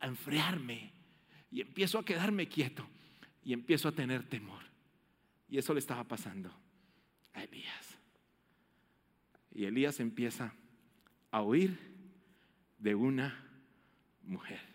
a 0.00 0.06
enfriarme 0.06 0.92
y 1.50 1.60
empiezo 1.62 1.98
a 1.98 2.04
quedarme 2.04 2.48
quieto 2.48 2.88
y 3.44 3.52
empiezo 3.52 3.88
a 3.88 3.92
tener 3.92 4.28
temor. 4.28 4.62
Y 5.48 5.58
eso 5.58 5.74
le 5.74 5.80
estaba 5.80 6.04
pasando 6.04 6.54
a 7.34 7.42
Elías. 7.42 7.98
Y 9.52 9.64
Elías 9.64 9.98
empieza 9.98 10.54
a 11.30 11.42
oír 11.42 11.76
de 12.78 12.94
una 12.94 13.44
mujer. 14.22 14.69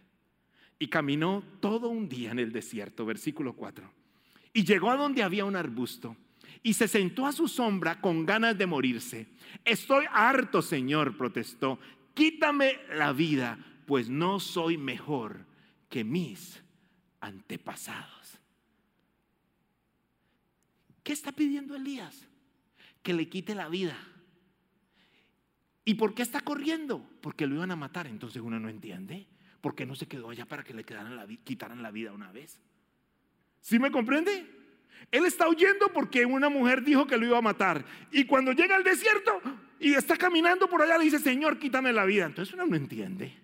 Y 0.78 0.88
caminó 0.88 1.44
todo 1.60 1.90
un 1.90 2.10
día 2.10 2.32
en 2.32 2.40
el 2.40 2.52
desierto, 2.52 3.06
versículo 3.06 3.54
4. 3.54 3.90
Y 4.54 4.64
llegó 4.64 4.92
a 4.92 4.98
donde 4.98 5.24
había 5.24 5.46
un 5.46 5.56
arbusto 5.56 6.16
y 6.64 6.74
se 6.74 6.88
sentó 6.88 7.26
a 7.26 7.32
su 7.32 7.48
sombra 7.48 8.02
con 8.02 8.26
ganas 8.26 8.58
de 8.58 8.66
morirse. 8.66 9.28
Estoy 9.64 10.06
harto, 10.12 10.62
Señor, 10.62 11.16
protestó. 11.18 11.80
Quítame 12.14 12.80
la 12.96 13.14
vida, 13.14 13.60
pues 13.86 14.10
no 14.10 14.40
soy 14.40 14.78
mejor 14.78 15.46
que 15.90 16.04
mis 16.04 16.64
antepasados. 17.20 18.40
¿Qué 21.04 21.14
está 21.14 21.32
pidiendo 21.32 21.76
Elías? 21.76 22.28
Que 23.04 23.14
le 23.14 23.30
quite 23.30 23.54
la 23.54 23.70
vida. 23.70 23.96
¿Y 25.84 25.94
por 25.94 26.16
qué 26.16 26.24
está 26.24 26.42
corriendo? 26.42 27.08
Porque 27.22 27.46
lo 27.46 27.56
iban 27.56 27.70
a 27.70 27.76
matar. 27.76 28.08
Entonces 28.08 28.42
uno 28.42 28.60
no 28.60 28.70
entiende. 28.70 29.28
¿Por 29.66 29.74
qué 29.74 29.84
no 29.84 29.96
se 29.96 30.06
quedó 30.06 30.30
allá 30.30 30.46
para 30.46 30.64
que 30.64 30.76
le 30.76 30.86
quitaran 30.86 31.82
la 31.82 31.90
vida 31.90 32.12
una 32.12 32.32
vez? 32.32 32.62
¿Sí 33.62 33.80
me 33.80 33.90
comprende? 33.90 34.48
Él 35.10 35.26
está 35.26 35.50
huyendo 35.50 35.92
porque 35.92 36.24
una 36.24 36.50
mujer 36.50 36.84
dijo 36.84 37.08
que 37.08 37.18
lo 37.18 37.26
iba 37.26 37.40
a 37.40 37.42
matar. 37.42 37.84
Y 38.12 38.26
cuando 38.26 38.52
llega 38.52 38.76
al 38.76 38.84
desierto 38.84 39.42
y 39.80 39.96
está 39.96 40.18
caminando 40.18 40.70
por 40.70 40.84
allá, 40.84 41.00
le 41.00 41.06
dice, 41.06 41.18
Señor, 41.18 41.58
quítame 41.58 41.92
la 41.92 42.06
vida. 42.06 42.28
Entonces 42.28 42.54
uno 42.54 42.68
no 42.68 42.76
entiende. 42.76 43.36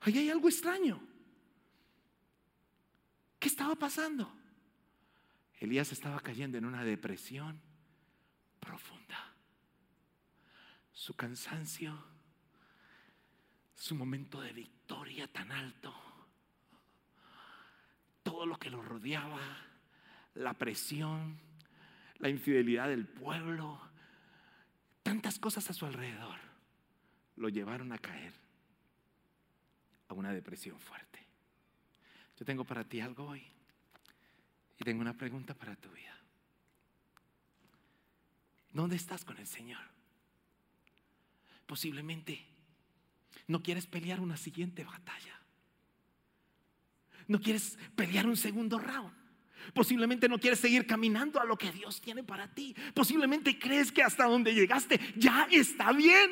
Ahí 0.00 0.18
hay 0.18 0.28
algo 0.28 0.48
extraño. 0.48 1.00
¿Qué 3.38 3.46
estaba 3.46 3.76
pasando? 3.76 4.34
Elías 5.60 5.92
estaba 5.92 6.18
cayendo 6.18 6.58
en 6.58 6.64
una 6.64 6.82
depresión 6.82 7.60
profunda. 8.58 9.32
Su 10.90 11.14
cansancio 11.14 12.11
su 13.82 13.96
momento 13.96 14.40
de 14.40 14.52
victoria 14.52 15.26
tan 15.26 15.50
alto, 15.50 15.92
todo 18.22 18.46
lo 18.46 18.56
que 18.56 18.70
lo 18.70 18.80
rodeaba, 18.80 19.40
la 20.34 20.54
presión, 20.54 21.36
la 22.18 22.28
infidelidad 22.28 22.86
del 22.86 23.08
pueblo, 23.08 23.80
tantas 25.02 25.40
cosas 25.40 25.68
a 25.68 25.72
su 25.72 25.84
alrededor, 25.84 26.38
lo 27.34 27.48
llevaron 27.48 27.90
a 27.90 27.98
caer 27.98 28.32
a 30.06 30.14
una 30.14 30.32
depresión 30.32 30.78
fuerte. 30.78 31.18
Yo 32.38 32.44
tengo 32.44 32.62
para 32.62 32.84
ti 32.84 33.00
algo 33.00 33.26
hoy 33.26 33.44
y 34.78 34.84
tengo 34.84 35.00
una 35.00 35.14
pregunta 35.14 35.54
para 35.54 35.74
tu 35.74 35.90
vida. 35.90 36.16
¿Dónde 38.70 38.94
estás 38.94 39.24
con 39.24 39.38
el 39.38 39.46
Señor? 39.48 39.82
Posiblemente 41.66 42.51
no 43.46 43.62
quieres 43.62 43.86
pelear 43.86 44.20
una 44.20 44.36
siguiente 44.36 44.84
batalla. 44.84 45.40
No 47.28 47.40
quieres 47.40 47.78
pelear 47.96 48.26
un 48.26 48.36
segundo 48.36 48.78
round. 48.78 49.12
Posiblemente 49.74 50.28
no 50.28 50.38
quieres 50.38 50.58
seguir 50.58 50.86
caminando 50.86 51.40
a 51.40 51.44
lo 51.44 51.56
que 51.56 51.70
Dios 51.70 52.00
tiene 52.00 52.24
para 52.24 52.52
ti. 52.52 52.74
Posiblemente 52.94 53.58
crees 53.58 53.92
que 53.92 54.02
hasta 54.02 54.24
donde 54.24 54.54
llegaste 54.54 55.00
ya 55.16 55.48
está 55.50 55.92
bien. 55.92 56.30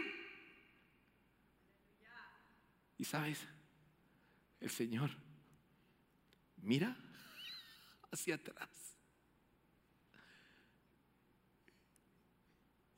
Y 2.98 3.04
sabes, 3.04 3.46
el 4.60 4.70
Señor 4.70 5.10
mira 6.58 6.96
hacia 8.10 8.34
atrás 8.34 8.68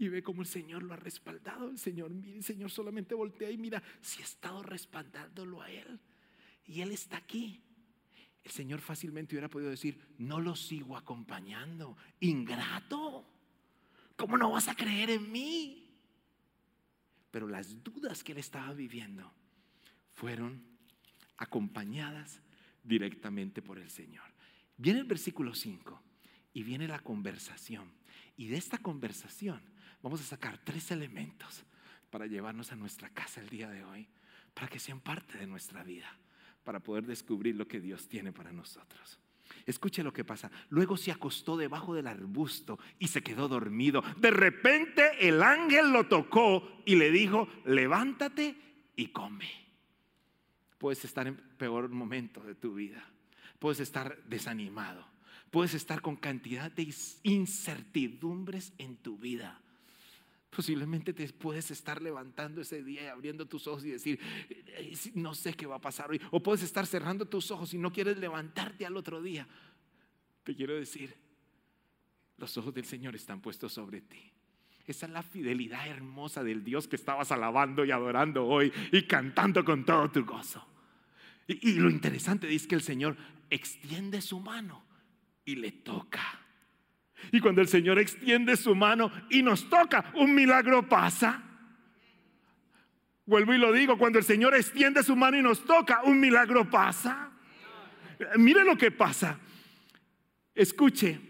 y 0.04 0.08
ve 0.08 0.22
cómo 0.22 0.42
el 0.42 0.48
Señor 0.48 0.82
lo 0.82 0.94
ha 0.94 0.96
respaldado. 0.96 1.70
El 1.70 1.78
Señor, 1.78 2.10
mira, 2.10 2.36
el 2.36 2.42
Señor 2.42 2.70
solamente 2.70 3.14
voltea 3.14 3.50
y 3.50 3.56
mira 3.56 3.82
si 4.00 4.20
ha 4.20 4.24
estado 4.24 4.62
respaldándolo 4.62 5.62
a 5.62 5.70
Él. 5.70 6.00
Y 6.66 6.80
Él 6.80 6.92
está 6.92 7.18
aquí. 7.18 7.62
El 8.42 8.50
Señor 8.50 8.80
fácilmente 8.80 9.34
hubiera 9.34 9.48
podido 9.48 9.70
decir, 9.70 9.98
no 10.18 10.40
lo 10.40 10.56
sigo 10.56 10.96
acompañando. 10.96 11.96
Ingrato. 12.20 13.26
¿cómo 14.16 14.36
no 14.36 14.52
vas 14.52 14.68
a 14.68 14.76
creer 14.76 15.10
en 15.10 15.32
mí? 15.32 15.88
Pero 17.32 17.48
las 17.48 17.82
dudas 17.82 18.22
que 18.22 18.32
él 18.32 18.38
estaba 18.38 18.72
viviendo 18.72 19.32
fueron 20.14 20.62
acompañadas 21.38 22.40
directamente 22.84 23.62
por 23.62 23.78
el 23.78 23.90
Señor. 23.90 24.24
Viene 24.76 25.00
el 25.00 25.06
versículo 25.06 25.54
5 25.54 26.00
y 26.54 26.62
viene 26.62 26.86
la 26.86 27.00
conversación. 27.00 27.90
Y 28.36 28.46
de 28.46 28.58
esta 28.58 28.78
conversación 28.78 29.60
vamos 30.02 30.20
a 30.20 30.24
sacar 30.24 30.58
tres 30.58 30.90
elementos 30.90 31.64
para 32.10 32.26
llevarnos 32.26 32.72
a 32.72 32.76
nuestra 32.76 33.08
casa 33.08 33.40
el 33.40 33.48
día 33.48 33.70
de 33.70 33.84
hoy, 33.84 34.06
para 34.54 34.68
que 34.68 34.78
sean 34.78 35.00
parte 35.00 35.38
de 35.38 35.46
nuestra 35.46 35.82
vida, 35.82 36.14
para 36.64 36.80
poder 36.80 37.06
descubrir 37.06 37.56
lo 37.56 37.66
que 37.66 37.80
Dios 37.80 38.08
tiene 38.08 38.32
para 38.32 38.52
nosotros. 38.52 39.18
Escuche 39.66 40.02
lo 40.02 40.12
que 40.12 40.24
pasa. 40.24 40.50
Luego 40.70 40.96
se 40.96 41.12
acostó 41.12 41.56
debajo 41.56 41.94
del 41.94 42.06
arbusto 42.06 42.78
y 42.98 43.08
se 43.08 43.22
quedó 43.22 43.48
dormido. 43.48 44.02
De 44.18 44.30
repente 44.30 45.10
el 45.20 45.42
ángel 45.42 45.92
lo 45.92 46.06
tocó 46.06 46.82
y 46.84 46.96
le 46.96 47.10
dijo, 47.10 47.48
levántate 47.64 48.56
y 48.96 49.08
come. 49.08 49.50
Puedes 50.78 51.04
estar 51.04 51.26
en 51.26 51.36
peor 51.36 51.88
momento 51.88 52.42
de 52.42 52.54
tu 52.54 52.74
vida. 52.74 53.04
Puedes 53.58 53.80
estar 53.80 54.20
desanimado. 54.24 55.06
Puedes 55.50 55.74
estar 55.74 56.00
con 56.00 56.16
cantidad 56.16 56.72
de 56.72 56.92
incertidumbres 57.22 58.72
en 58.78 58.96
tu 58.96 59.18
vida. 59.18 59.61
Posiblemente 60.54 61.14
te 61.14 61.26
puedes 61.32 61.70
estar 61.70 62.02
levantando 62.02 62.60
ese 62.60 62.82
día 62.82 63.04
y 63.04 63.06
abriendo 63.06 63.46
tus 63.46 63.66
ojos 63.66 63.86
y 63.86 63.90
decir, 63.90 64.20
no 65.14 65.34
sé 65.34 65.54
qué 65.54 65.64
va 65.64 65.76
a 65.76 65.80
pasar 65.80 66.10
hoy. 66.10 66.20
O 66.30 66.42
puedes 66.42 66.62
estar 66.62 66.86
cerrando 66.86 67.24
tus 67.24 67.50
ojos 67.50 67.72
y 67.72 67.78
no 67.78 67.90
quieres 67.90 68.18
levantarte 68.18 68.84
al 68.84 68.98
otro 68.98 69.22
día. 69.22 69.48
Te 70.44 70.54
quiero 70.54 70.74
decir, 70.74 71.16
los 72.36 72.54
ojos 72.58 72.74
del 72.74 72.84
Señor 72.84 73.14
están 73.14 73.40
puestos 73.40 73.72
sobre 73.72 74.02
ti. 74.02 74.30
Esa 74.86 75.06
es 75.06 75.12
la 75.12 75.22
fidelidad 75.22 75.86
hermosa 75.86 76.44
del 76.44 76.62
Dios 76.62 76.86
que 76.86 76.96
estabas 76.96 77.32
alabando 77.32 77.86
y 77.86 77.90
adorando 77.90 78.44
hoy 78.44 78.70
y 78.92 79.04
cantando 79.04 79.64
con 79.64 79.86
todo 79.86 80.10
tu 80.10 80.22
gozo. 80.26 80.62
Y, 81.46 81.70
y 81.70 81.74
lo 81.76 81.88
interesante 81.88 82.54
es 82.54 82.66
que 82.66 82.74
el 82.74 82.82
Señor 82.82 83.16
extiende 83.48 84.20
su 84.20 84.38
mano 84.38 84.84
y 85.46 85.56
le 85.56 85.72
toca. 85.72 86.41
Y 87.30 87.40
cuando 87.40 87.60
el 87.60 87.68
Señor 87.68 87.98
extiende 87.98 88.56
su 88.56 88.74
mano 88.74 89.12
y 89.30 89.42
nos 89.42 89.68
toca, 89.68 90.12
un 90.14 90.34
milagro 90.34 90.88
pasa. 90.88 91.42
Vuelvo 93.24 93.54
y 93.54 93.58
lo 93.58 93.72
digo, 93.72 93.96
cuando 93.96 94.18
el 94.18 94.24
Señor 94.24 94.54
extiende 94.54 95.02
su 95.02 95.14
mano 95.14 95.38
y 95.38 95.42
nos 95.42 95.64
toca, 95.64 96.02
un 96.04 96.18
milagro 96.18 96.68
pasa. 96.68 97.30
Mire 98.36 98.64
lo 98.64 98.76
que 98.76 98.90
pasa. 98.90 99.38
Escuche. 100.54 101.20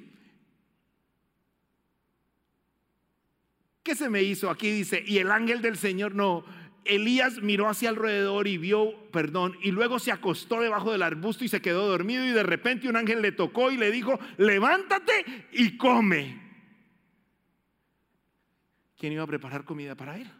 ¿Qué 3.82 3.94
se 3.94 4.08
me 4.08 4.22
hizo? 4.22 4.48
Aquí 4.48 4.70
dice, 4.70 5.02
y 5.06 5.18
el 5.18 5.30
ángel 5.30 5.60
del 5.60 5.76
Señor 5.76 6.14
no, 6.14 6.44
Elías 6.84 7.40
miró 7.42 7.68
hacia 7.68 7.88
alrededor 7.88 8.48
y 8.48 8.58
vio, 8.58 9.10
perdón, 9.10 9.56
y 9.62 9.70
luego 9.70 9.98
se 9.98 10.12
acostó 10.12 10.60
debajo 10.60 10.92
del 10.92 11.02
arbusto 11.02 11.44
y 11.44 11.48
se 11.48 11.62
quedó 11.62 11.86
dormido 11.86 12.26
y 12.26 12.30
de 12.30 12.42
repente 12.42 12.88
un 12.88 12.96
ángel 12.96 13.22
le 13.22 13.32
tocó 13.32 13.70
y 13.70 13.76
le 13.76 13.90
dijo, 13.90 14.18
levántate 14.38 15.46
y 15.52 15.76
come. 15.76 16.40
¿Quién 18.98 19.12
iba 19.12 19.22
a 19.22 19.26
preparar 19.26 19.64
comida 19.64 19.96
para 19.96 20.16
él? 20.16 20.30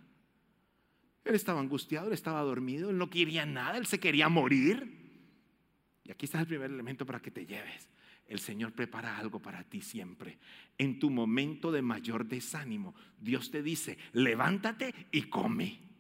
Él 1.24 1.34
estaba 1.34 1.60
angustiado, 1.60 2.08
él 2.08 2.12
estaba 2.14 2.40
dormido, 2.42 2.90
él 2.90 2.98
no 2.98 3.10
quería 3.10 3.46
nada, 3.46 3.78
él 3.78 3.86
se 3.86 4.00
quería 4.00 4.28
morir. 4.28 5.00
Y 6.04 6.10
aquí 6.10 6.26
está 6.26 6.40
el 6.40 6.46
primer 6.46 6.70
elemento 6.70 7.06
para 7.06 7.20
que 7.20 7.30
te 7.30 7.46
lleves. 7.46 7.88
El 8.26 8.40
Señor 8.40 8.72
prepara 8.72 9.18
algo 9.18 9.40
para 9.40 9.62
ti 9.62 9.80
siempre. 9.80 10.38
En 10.78 10.98
tu 10.98 11.10
momento 11.10 11.70
de 11.70 11.82
mayor 11.82 12.26
desánimo, 12.26 12.94
Dios 13.20 13.50
te 13.50 13.62
dice, 13.62 13.98
levántate 14.12 14.94
y 15.12 15.22
come. 15.22 15.91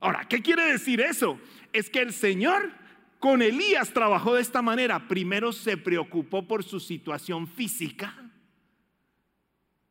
Ahora, 0.00 0.26
¿qué 0.26 0.40
quiere 0.40 0.64
decir 0.64 1.00
eso? 1.00 1.38
Es 1.72 1.90
que 1.90 2.00
el 2.00 2.12
Señor 2.12 2.72
con 3.18 3.42
Elías 3.42 3.92
trabajó 3.92 4.34
de 4.34 4.42
esta 4.42 4.62
manera. 4.62 5.06
Primero 5.06 5.52
se 5.52 5.76
preocupó 5.76 6.48
por 6.48 6.64
su 6.64 6.80
situación 6.80 7.46
física 7.46 8.30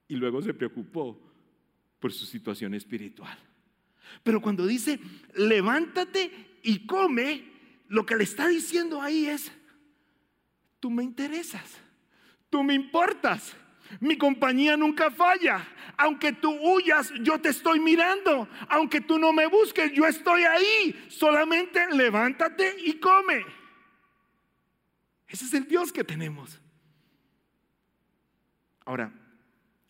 y 0.07 0.15
luego 0.15 0.41
se 0.41 0.53
preocupó 0.53 1.21
por 1.99 2.11
su 2.11 2.25
situación 2.25 2.73
espiritual. 2.73 3.37
Pero 4.23 4.41
cuando 4.41 4.65
dice, 4.65 4.99
levántate 5.35 6.59
y 6.63 6.85
come, 6.87 7.43
lo 7.87 8.05
que 8.05 8.15
le 8.15 8.23
está 8.23 8.47
diciendo 8.47 9.01
ahí 9.01 9.27
es, 9.27 9.51
tú 10.79 10.89
me 10.89 11.03
interesas, 11.03 11.77
tú 12.49 12.63
me 12.63 12.73
importas, 12.73 13.55
mi 13.99 14.17
compañía 14.17 14.77
nunca 14.77 15.11
falla. 15.11 15.67
Aunque 15.97 16.33
tú 16.33 16.51
huyas, 16.51 17.11
yo 17.21 17.39
te 17.39 17.49
estoy 17.49 17.79
mirando. 17.79 18.47
Aunque 18.69 19.01
tú 19.01 19.19
no 19.19 19.33
me 19.33 19.47
busques, 19.47 19.91
yo 19.93 20.05
estoy 20.05 20.43
ahí. 20.43 21.07
Solamente 21.09 21.85
levántate 21.91 22.75
y 22.85 22.93
come. 22.99 23.45
Ese 25.27 25.45
es 25.45 25.53
el 25.53 25.67
Dios 25.67 25.91
que 25.91 26.03
tenemos. 26.03 26.59
Ahora, 28.85 29.11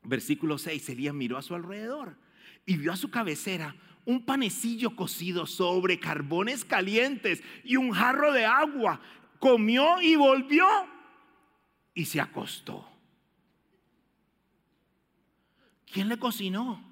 versículo 0.04 0.58
6, 0.58 0.90
Elías 0.90 1.14
miró 1.14 1.38
a 1.38 1.42
su 1.42 1.56
alrededor 1.56 2.18
y 2.66 2.78
vio 2.78 2.92
a 2.92 2.98
su 2.98 3.10
cabecera 3.10 3.76
un 4.06 4.26
panecillo 4.26 4.96
cocido 4.96 5.46
sobre 5.46 6.00
carbones 6.00 6.66
calientes 6.66 7.44
y 7.64 7.76
un 7.76 7.92
jarro 7.92 8.34
de 8.34 8.46
agua. 8.46 9.00
Comió 9.40 10.02
y 10.02 10.16
volvió 10.16 10.66
y 11.94 12.06
se 12.06 12.20
acostó. 12.20 12.89
¿Quién 15.92 16.08
le 16.08 16.18
cocinó? 16.18 16.84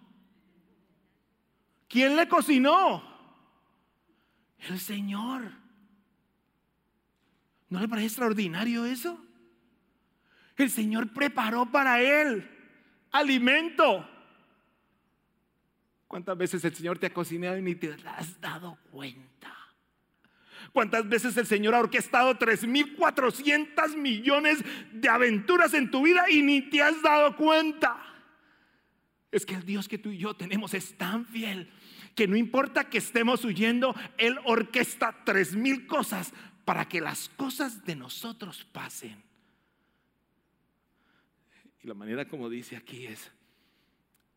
¿Quién 1.88 2.16
le 2.16 2.28
cocinó? 2.28 3.04
El 4.60 4.80
Señor. 4.80 5.52
¿No 7.70 7.80
le 7.80 7.88
parece 7.88 8.08
extraordinario 8.08 8.86
eso? 8.86 9.24
El 10.56 10.72
Señor 10.72 11.14
preparó 11.14 11.72
para 11.72 12.02
él 12.02 12.50
alimento. 13.12 14.08
¿Cuántas 16.08 16.38
veces 16.38 16.64
el 16.64 16.74
Señor 16.74 16.98
te 16.98 17.08
ha 17.08 17.14
cocinado 17.14 17.58
y 17.58 17.62
ni 17.62 17.76
te 17.76 17.94
has 18.06 18.40
dado 18.40 18.78
cuenta? 18.92 19.54
¿Cuántas 20.74 21.08
veces 21.08 21.36
el 21.38 21.46
Señor 21.46 21.76
ha 21.76 21.80
orquestado 21.80 22.38
3.400 22.38 23.96
millones 23.96 24.64
de 24.92 25.10
aventuras 25.10 25.74
en 25.74 25.92
tu 25.92 26.04
vida 26.04 26.30
y 26.30 26.42
ni 26.42 26.62
te 26.62 26.82
has 26.82 27.02
dado 27.02 27.36
cuenta? 27.36 28.17
Es 29.38 29.46
que 29.46 29.54
el 29.54 29.64
Dios 29.64 29.88
que 29.88 30.00
tú 30.00 30.10
y 30.10 30.18
yo 30.18 30.34
tenemos 30.34 30.74
es 30.74 30.98
tan 30.98 31.24
fiel 31.24 31.70
que 32.16 32.28
no 32.28 32.36
importa 32.36 32.90
que 32.90 32.98
estemos 32.98 33.46
huyendo, 33.46 33.94
Él 34.18 34.40
orquesta 34.46 35.24
tres 35.24 35.56
mil 35.56 35.86
cosas 35.86 36.34
para 36.66 36.90
que 36.90 37.00
las 37.00 37.30
cosas 37.30 37.86
de 37.86 37.96
nosotros 37.96 38.66
pasen. 38.72 39.24
Y 41.84 41.88
la 41.88 41.94
manera 41.94 42.28
como 42.28 42.50
dice 42.50 42.76
aquí 42.76 43.06
es, 43.06 43.32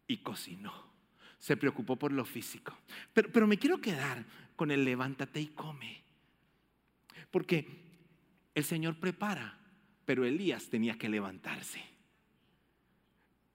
y 0.07 0.19
cocinó. 0.19 0.91
Se 1.39 1.57
preocupó 1.57 1.97
por 1.97 2.13
lo 2.13 2.27
físico. 2.27 2.77
Pero, 3.15 3.33
pero 3.33 3.47
me 3.47 3.57
quiero 3.57 3.81
quedar 3.81 4.27
con 4.55 4.71
el 4.71 4.85
levántate 4.85 5.41
y 5.41 5.47
come. 5.47 6.05
Porque 7.31 7.67
el 8.55 8.65
Señor 8.65 8.97
prepara, 8.97 9.59
pero 10.05 10.27
Elías 10.27 10.69
tenía 10.69 10.99
que 10.99 11.09
levantarse. 11.09 11.83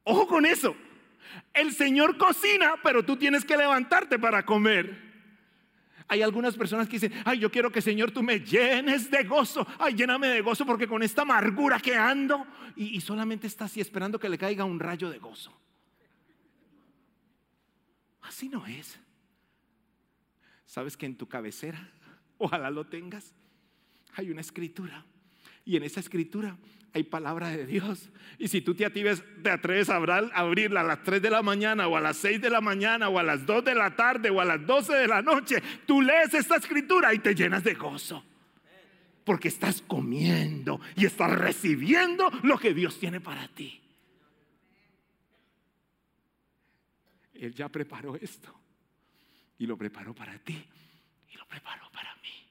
Ojo 0.05 0.25
con 0.25 0.47
eso. 0.47 0.75
El 1.53 1.73
Señor 1.73 2.17
cocina, 2.17 2.75
pero 2.83 3.03
tú 3.03 3.15
tienes 3.17 3.45
que 3.45 3.57
levantarte 3.57 4.19
para 4.19 4.45
comer. 4.45 5.03
Hay 6.07 6.21
algunas 6.21 6.55
personas 6.55 6.87
que 6.87 6.99
dicen, 6.99 7.13
ay, 7.25 7.39
yo 7.39 7.51
quiero 7.51 7.71
que 7.71 7.81
Señor 7.81 8.11
tú 8.11 8.21
me 8.21 8.39
llenes 8.39 9.09
de 9.09 9.23
gozo. 9.23 9.65
Ay, 9.79 9.95
lléname 9.95 10.27
de 10.27 10.41
gozo 10.41 10.65
porque 10.65 10.87
con 10.87 11.01
esta 11.01 11.23
amargura 11.23 11.79
que 11.79 11.95
ando. 11.95 12.45
Y, 12.75 12.95
y 12.95 13.01
solamente 13.01 13.47
está 13.47 13.65
así 13.65 13.81
esperando 13.81 14.19
que 14.19 14.29
le 14.29 14.37
caiga 14.37 14.65
un 14.65 14.79
rayo 14.79 15.09
de 15.09 15.17
gozo. 15.17 15.51
Así 18.21 18.49
no 18.49 18.65
es. 18.67 18.99
¿Sabes 20.65 20.97
que 20.97 21.05
en 21.05 21.15
tu 21.15 21.27
cabecera, 21.27 21.89
ojalá 22.37 22.69
lo 22.69 22.85
tengas, 22.85 23.33
hay 24.13 24.29
una 24.29 24.41
escritura? 24.41 25.05
Y 25.63 25.77
en 25.77 25.83
esa 25.83 25.99
escritura 25.99 26.57
hay 26.95 27.03
palabra 27.03 27.49
de 27.49 27.65
Dios. 27.65 28.09
Y 28.39 28.47
si 28.47 28.61
tú 28.61 28.73
te 28.73 28.85
atreves, 28.85 29.21
te 29.43 29.49
atreves 29.49 29.89
a 29.89 29.97
abrirla 29.97 30.79
a 30.79 30.83
las 30.83 31.03
3 31.03 31.21
de 31.21 31.29
la 31.29 31.41
mañana 31.41 31.89
o 31.89 31.97
a 31.97 31.99
las 31.99 32.15
6 32.15 32.39
de 32.39 32.49
la 32.49 32.61
mañana 32.61 33.09
o 33.09 33.19
a 33.19 33.23
las 33.23 33.45
2 33.45 33.65
de 33.65 33.75
la 33.75 33.93
tarde 33.97 34.29
o 34.29 34.39
a 34.39 34.45
las 34.45 34.65
12 34.65 34.93
de 34.93 35.07
la 35.07 35.21
noche, 35.21 35.61
tú 35.85 36.01
lees 36.01 36.33
esta 36.33 36.55
escritura 36.55 37.13
y 37.13 37.19
te 37.19 37.35
llenas 37.35 37.65
de 37.65 37.73
gozo. 37.73 38.23
Porque 39.25 39.49
estás 39.49 39.81
comiendo 39.81 40.79
y 40.95 41.05
estás 41.05 41.37
recibiendo 41.37 42.31
lo 42.43 42.57
que 42.57 42.73
Dios 42.73 42.97
tiene 42.97 43.19
para 43.19 43.45
ti. 43.49 43.81
Él 47.33 47.53
ya 47.53 47.67
preparó 47.67 48.15
esto. 48.15 48.57
Y 49.57 49.67
lo 49.67 49.75
preparó 49.75 50.15
para 50.15 50.37
ti. 50.39 50.65
Y 51.29 51.37
lo 51.37 51.45
preparó 51.45 51.91
para 51.91 52.15
mí. 52.15 52.47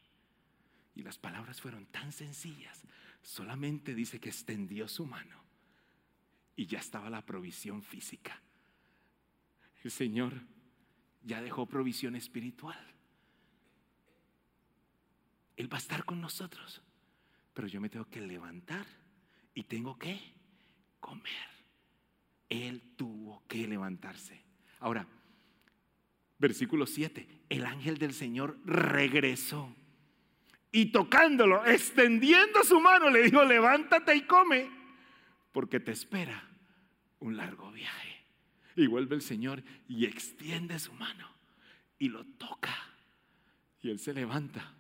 Y 0.97 1.03
las 1.03 1.17
palabras 1.17 1.63
fueron 1.63 1.87
tan 1.87 2.13
sencillas 2.13 2.85
Solamente 3.25 3.95
dice 3.95 4.21
que 4.21 4.29
extendió 4.29 4.87
su 4.87 5.07
mano 5.07 5.43
y 6.55 6.67
ya 6.67 6.79
estaba 6.79 7.09
la 7.09 7.25
provisión 7.25 7.83
física. 7.83 8.39
El 9.83 9.91
Señor 9.91 10.35
ya 11.23 11.41
dejó 11.41 11.65
provisión 11.65 12.17
espiritual. 12.17 12.79
Él 15.57 15.73
va 15.73 15.79
a 15.79 15.81
estar 15.81 16.05
con 16.05 16.21
nosotros, 16.21 16.83
pero 17.55 17.67
yo 17.67 17.81
me 17.81 17.89
tengo 17.89 18.05
que 18.11 18.21
levantar 18.21 18.87
y 19.55 19.63
tengo 19.65 19.99
que 19.99 20.21
comer. 21.01 21.49
Él 22.51 22.83
tuvo 22.95 23.43
que 23.49 23.67
levantarse. 23.67 24.45
Ahora, 24.81 25.09
versículo 26.39 26.87
7, 26.87 27.27
el 27.49 27.65
ángel 27.65 27.97
del 27.97 28.13
Señor 28.13 28.59
regresó 28.67 29.75
y 30.75 30.87
tocándolo, 30.87 31.65
extendiendo 31.65 32.65
su 32.65 32.81
mano, 32.81 33.09
le 33.09 33.23
dijo, 33.23 33.45
levántate 33.45 34.17
y 34.17 34.23
come, 34.23 34.69
porque 35.53 35.79
te 35.79 35.93
espera 35.93 36.49
un 37.21 37.37
largo 37.37 37.71
viaje. 37.71 38.27
Y 38.75 38.89
vuelve 38.89 39.15
el 39.15 39.23
Señor 39.23 39.63
y 39.87 40.05
extiende 40.05 40.77
su 40.81 40.93
mano 40.95 41.31
y 41.97 42.09
lo 42.09 42.25
toca. 42.25 42.75
Y 43.83 43.91
él 43.91 44.01
se 44.01 44.13
levanta. 44.13 44.75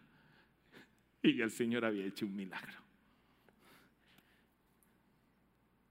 Y 1.22 1.40
el 1.40 1.52
Señor 1.52 1.84
había 1.84 2.06
hecho 2.06 2.26
un 2.26 2.34
milagro. 2.34 2.74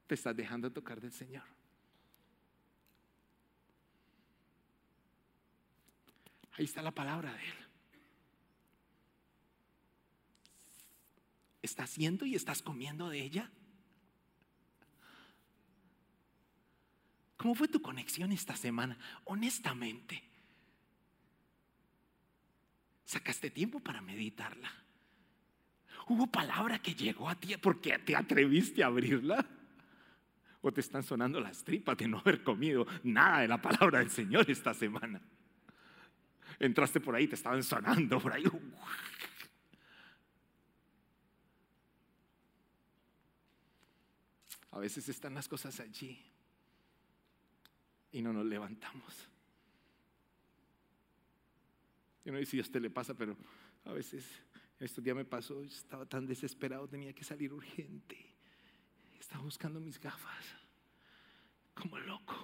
Te 0.06 0.16
estás 0.16 0.36
dejando 0.36 0.70
tocar 0.70 1.00
del 1.00 1.14
Señor. 1.14 1.46
Ahí 6.52 6.66
está 6.66 6.82
la 6.82 6.92
palabra 6.92 7.32
de 7.34 7.40
Él. 7.40 7.63
¿Estás 11.64 11.96
yendo 11.96 12.26
y 12.26 12.36
estás 12.36 12.62
comiendo 12.62 13.10
de 13.10 13.22
ella? 13.22 13.50
¿Cómo 17.38 17.56
fue 17.56 17.70
tu 17.70 17.82
conexión 17.82 18.34
esta 18.34 18.56
semana? 18.56 18.98
Honestamente. 19.24 20.22
¿Sacaste 23.06 23.50
tiempo 23.50 23.80
para 23.80 24.02
meditarla? 24.02 24.72
¿Hubo 26.08 26.28
palabra 26.28 26.80
que 26.80 26.96
llegó 26.96 27.30
a 27.30 27.36
ti 27.36 27.56
porque 27.58 27.98
te 27.98 28.16
atreviste 28.16 28.84
a 28.84 28.88
abrirla? 28.88 29.46
¿O 30.62 30.72
te 30.72 30.82
están 30.82 31.04
sonando 31.04 31.40
las 31.40 31.64
tripas 31.64 31.98
de 31.98 32.10
no 32.10 32.20
haber 32.20 32.44
comido 32.44 32.86
nada 33.04 33.40
de 33.40 33.48
la 33.48 33.62
palabra 33.62 34.00
del 34.00 34.10
Señor 34.10 34.52
esta 34.52 34.74
semana? 34.74 35.22
Entraste 36.60 37.00
por 37.00 37.16
ahí, 37.16 37.28
te 37.28 37.36
estaban 37.36 37.64
sonando 37.64 38.20
por 38.20 38.34
ahí. 38.34 38.44
A 44.74 44.80
veces 44.80 45.08
están 45.08 45.36
las 45.36 45.48
cosas 45.48 45.80
allí 45.80 46.20
y 48.12 48.22
no 48.22 48.34
nos 48.34 48.46
levantamos. 48.46 49.30
Yo 52.26 52.32
no 52.32 52.40
sé 52.40 52.46
si 52.48 52.60
a 52.60 52.64
usted 52.64 52.82
le 52.82 52.90
pasa, 52.90 53.14
pero 53.14 53.38
a 53.86 53.94
veces 53.94 54.26
estos 54.80 55.04
días 55.04 55.16
me 55.16 55.26
pasó, 55.26 55.62
estaba 55.64 56.08
tan 56.08 56.26
desesperado, 56.26 56.88
tenía 56.88 57.14
que 57.14 57.24
salir 57.24 57.54
urgente. 57.54 58.18
Estaba 59.20 59.44
buscando 59.44 59.80
mis 59.80 60.00
gafas, 60.00 60.46
como 61.76 62.00
loco. 62.00 62.36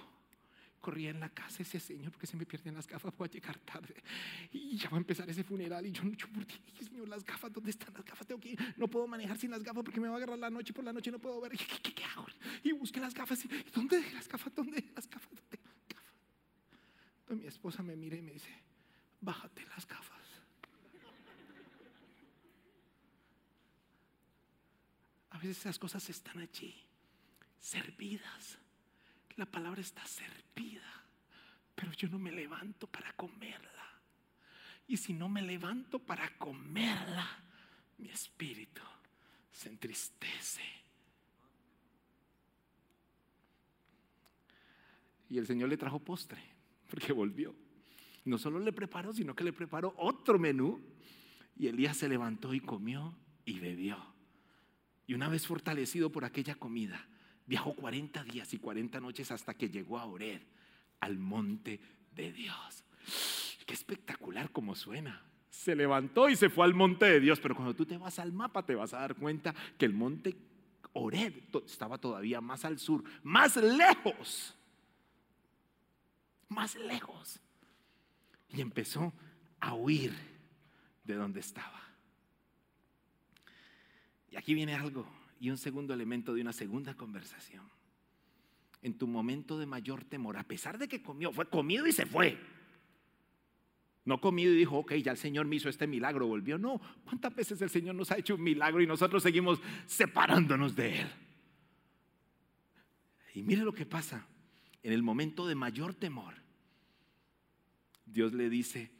Corría 0.80 1.10
en 1.10 1.20
la 1.20 1.28
casa 1.28 1.62
ese 1.62 1.78
Señor, 1.78 2.10
porque 2.10 2.26
se 2.26 2.38
me 2.38 2.46
pierden 2.46 2.74
las 2.74 2.86
gafas, 2.86 3.14
voy 3.16 3.28
a 3.28 3.30
llegar 3.30 3.58
tarde. 3.58 3.94
Y 4.50 4.78
ya 4.78 4.88
va 4.88 4.96
a 4.96 5.00
empezar 5.00 5.28
ese 5.28 5.44
funeral 5.44 5.84
y 5.84 5.92
yo 5.92 6.02
no 6.02 6.16
por 6.32 6.44
ti. 6.46 6.58
Señor, 6.82 7.06
las 7.06 7.22
gafas, 7.22 7.52
¿dónde 7.52 7.70
están 7.70 7.92
las 7.92 8.02
gafas? 8.04 8.26
Tengo 8.26 8.40
que 8.40 8.56
No 8.76 8.88
puedo 8.88 9.06
manejar 9.06 9.36
sin 9.36 9.50
las 9.50 9.62
gafas 9.62 9.84
porque 9.84 10.00
me 10.00 10.08
va 10.08 10.14
a 10.14 10.16
agarrar 10.16 10.38
la 10.38 10.48
noche 10.48 10.72
por 10.72 10.82
la 10.82 10.92
noche 10.92 11.10
no 11.10 11.18
puedo 11.18 11.38
ver. 11.42 11.52
¿Qué, 11.52 12.04
hago? 12.04 12.26
Y 12.62 12.72
busqué 12.72 12.98
las 12.98 13.12
gafas. 13.12 13.44
¿Y 13.44 13.48
dónde 13.74 14.02
las 14.12 14.26
gafas? 14.26 14.54
¿Dónde 14.54 14.82
las 14.94 15.08
gafas? 15.08 15.30
¿Dónde? 15.34 15.58
Gafas. 15.88 17.36
mi 17.36 17.46
esposa 17.46 17.82
me 17.82 17.94
mira 17.94 18.16
y 18.16 18.22
me 18.22 18.32
dice, 18.32 18.50
bájate 19.20 19.66
las 19.66 19.86
gafas. 19.86 20.18
A 25.28 25.38
veces 25.38 25.58
esas 25.58 25.78
cosas 25.78 26.08
están 26.08 26.38
allí, 26.38 26.74
servidas 27.60 28.58
la 29.40 29.46
palabra 29.46 29.80
está 29.80 30.06
servida, 30.06 30.84
pero 31.74 31.90
yo 31.92 32.10
no 32.10 32.18
me 32.18 32.30
levanto 32.30 32.86
para 32.86 33.10
comerla. 33.14 33.70
Y 34.86 34.98
si 34.98 35.14
no 35.14 35.30
me 35.30 35.40
levanto 35.40 35.98
para 35.98 36.36
comerla, 36.36 37.26
mi 37.96 38.10
espíritu 38.10 38.82
se 39.50 39.70
entristece. 39.70 40.60
Y 45.30 45.38
el 45.38 45.46
Señor 45.46 45.70
le 45.70 45.78
trajo 45.78 46.00
postre, 46.00 46.42
porque 46.90 47.14
volvió. 47.14 47.54
No 48.26 48.36
solo 48.36 48.58
le 48.58 48.74
preparó, 48.74 49.14
sino 49.14 49.34
que 49.34 49.44
le 49.44 49.54
preparó 49.54 49.94
otro 49.96 50.38
menú. 50.38 50.84
Y 51.56 51.68
Elías 51.68 51.96
se 51.96 52.10
levantó 52.10 52.52
y 52.52 52.60
comió 52.60 53.16
y 53.46 53.58
bebió. 53.58 53.96
Y 55.06 55.14
una 55.14 55.30
vez 55.30 55.46
fortalecido 55.46 56.12
por 56.12 56.26
aquella 56.26 56.56
comida, 56.56 57.08
Viajó 57.50 57.74
40 57.74 58.22
días 58.22 58.54
y 58.54 58.58
40 58.58 59.00
noches 59.00 59.32
hasta 59.32 59.54
que 59.54 59.68
llegó 59.68 59.98
a 59.98 60.04
Ored, 60.04 60.40
al 61.00 61.18
monte 61.18 61.80
de 62.14 62.32
Dios. 62.32 62.84
Qué 63.66 63.74
espectacular 63.74 64.52
como 64.52 64.76
suena. 64.76 65.20
Se 65.50 65.74
levantó 65.74 66.28
y 66.28 66.36
se 66.36 66.48
fue 66.48 66.64
al 66.64 66.74
monte 66.74 67.06
de 67.06 67.18
Dios, 67.18 67.40
pero 67.40 67.56
cuando 67.56 67.74
tú 67.74 67.84
te 67.84 67.98
vas 67.98 68.20
al 68.20 68.32
mapa 68.32 68.64
te 68.64 68.76
vas 68.76 68.94
a 68.94 69.00
dar 69.00 69.16
cuenta 69.16 69.52
que 69.76 69.84
el 69.84 69.94
monte 69.94 70.36
Ored 70.92 71.32
estaba 71.66 71.98
todavía 71.98 72.40
más 72.40 72.64
al 72.64 72.78
sur, 72.78 73.02
más 73.24 73.56
lejos, 73.56 74.56
más 76.48 76.76
lejos. 76.76 77.40
Y 78.50 78.60
empezó 78.60 79.12
a 79.58 79.74
huir 79.74 80.14
de 81.02 81.16
donde 81.16 81.40
estaba. 81.40 81.82
Y 84.30 84.36
aquí 84.36 84.54
viene 84.54 84.76
algo 84.76 85.04
y 85.40 85.48
un 85.48 85.56
segundo 85.56 85.94
elemento 85.94 86.34
de 86.34 86.42
una 86.42 86.52
segunda 86.52 86.94
conversación. 86.94 87.64
En 88.82 88.96
tu 88.96 89.06
momento 89.06 89.58
de 89.58 89.66
mayor 89.66 90.04
temor, 90.04 90.36
a 90.36 90.44
pesar 90.44 90.78
de 90.78 90.86
que 90.86 91.02
comió, 91.02 91.32
fue 91.32 91.46
comido 91.46 91.86
y 91.86 91.92
se 91.92 92.06
fue. 92.06 92.38
No 94.04 94.20
comido 94.20 94.52
y 94.52 94.56
dijo, 94.56 94.76
ok, 94.78 94.94
ya 94.94 95.12
el 95.12 95.18
Señor 95.18 95.46
me 95.46 95.56
hizo 95.56 95.68
este 95.68 95.86
milagro, 95.86 96.26
volvió. 96.26 96.58
No, 96.58 96.80
¿cuántas 97.04 97.34
veces 97.34 97.60
el 97.62 97.70
Señor 97.70 97.94
nos 97.94 98.10
ha 98.10 98.18
hecho 98.18 98.34
un 98.34 98.42
milagro 98.42 98.82
y 98.82 98.86
nosotros 98.86 99.22
seguimos 99.22 99.60
separándonos 99.86 100.76
de 100.76 101.00
Él? 101.00 101.08
Y 103.34 103.42
mire 103.42 103.62
lo 103.62 103.72
que 103.72 103.86
pasa. 103.86 104.26
En 104.82 104.92
el 104.92 105.02
momento 105.02 105.46
de 105.46 105.54
mayor 105.54 105.94
temor, 105.94 106.34
Dios 108.04 108.32
le 108.32 108.48
dice, 108.48 108.90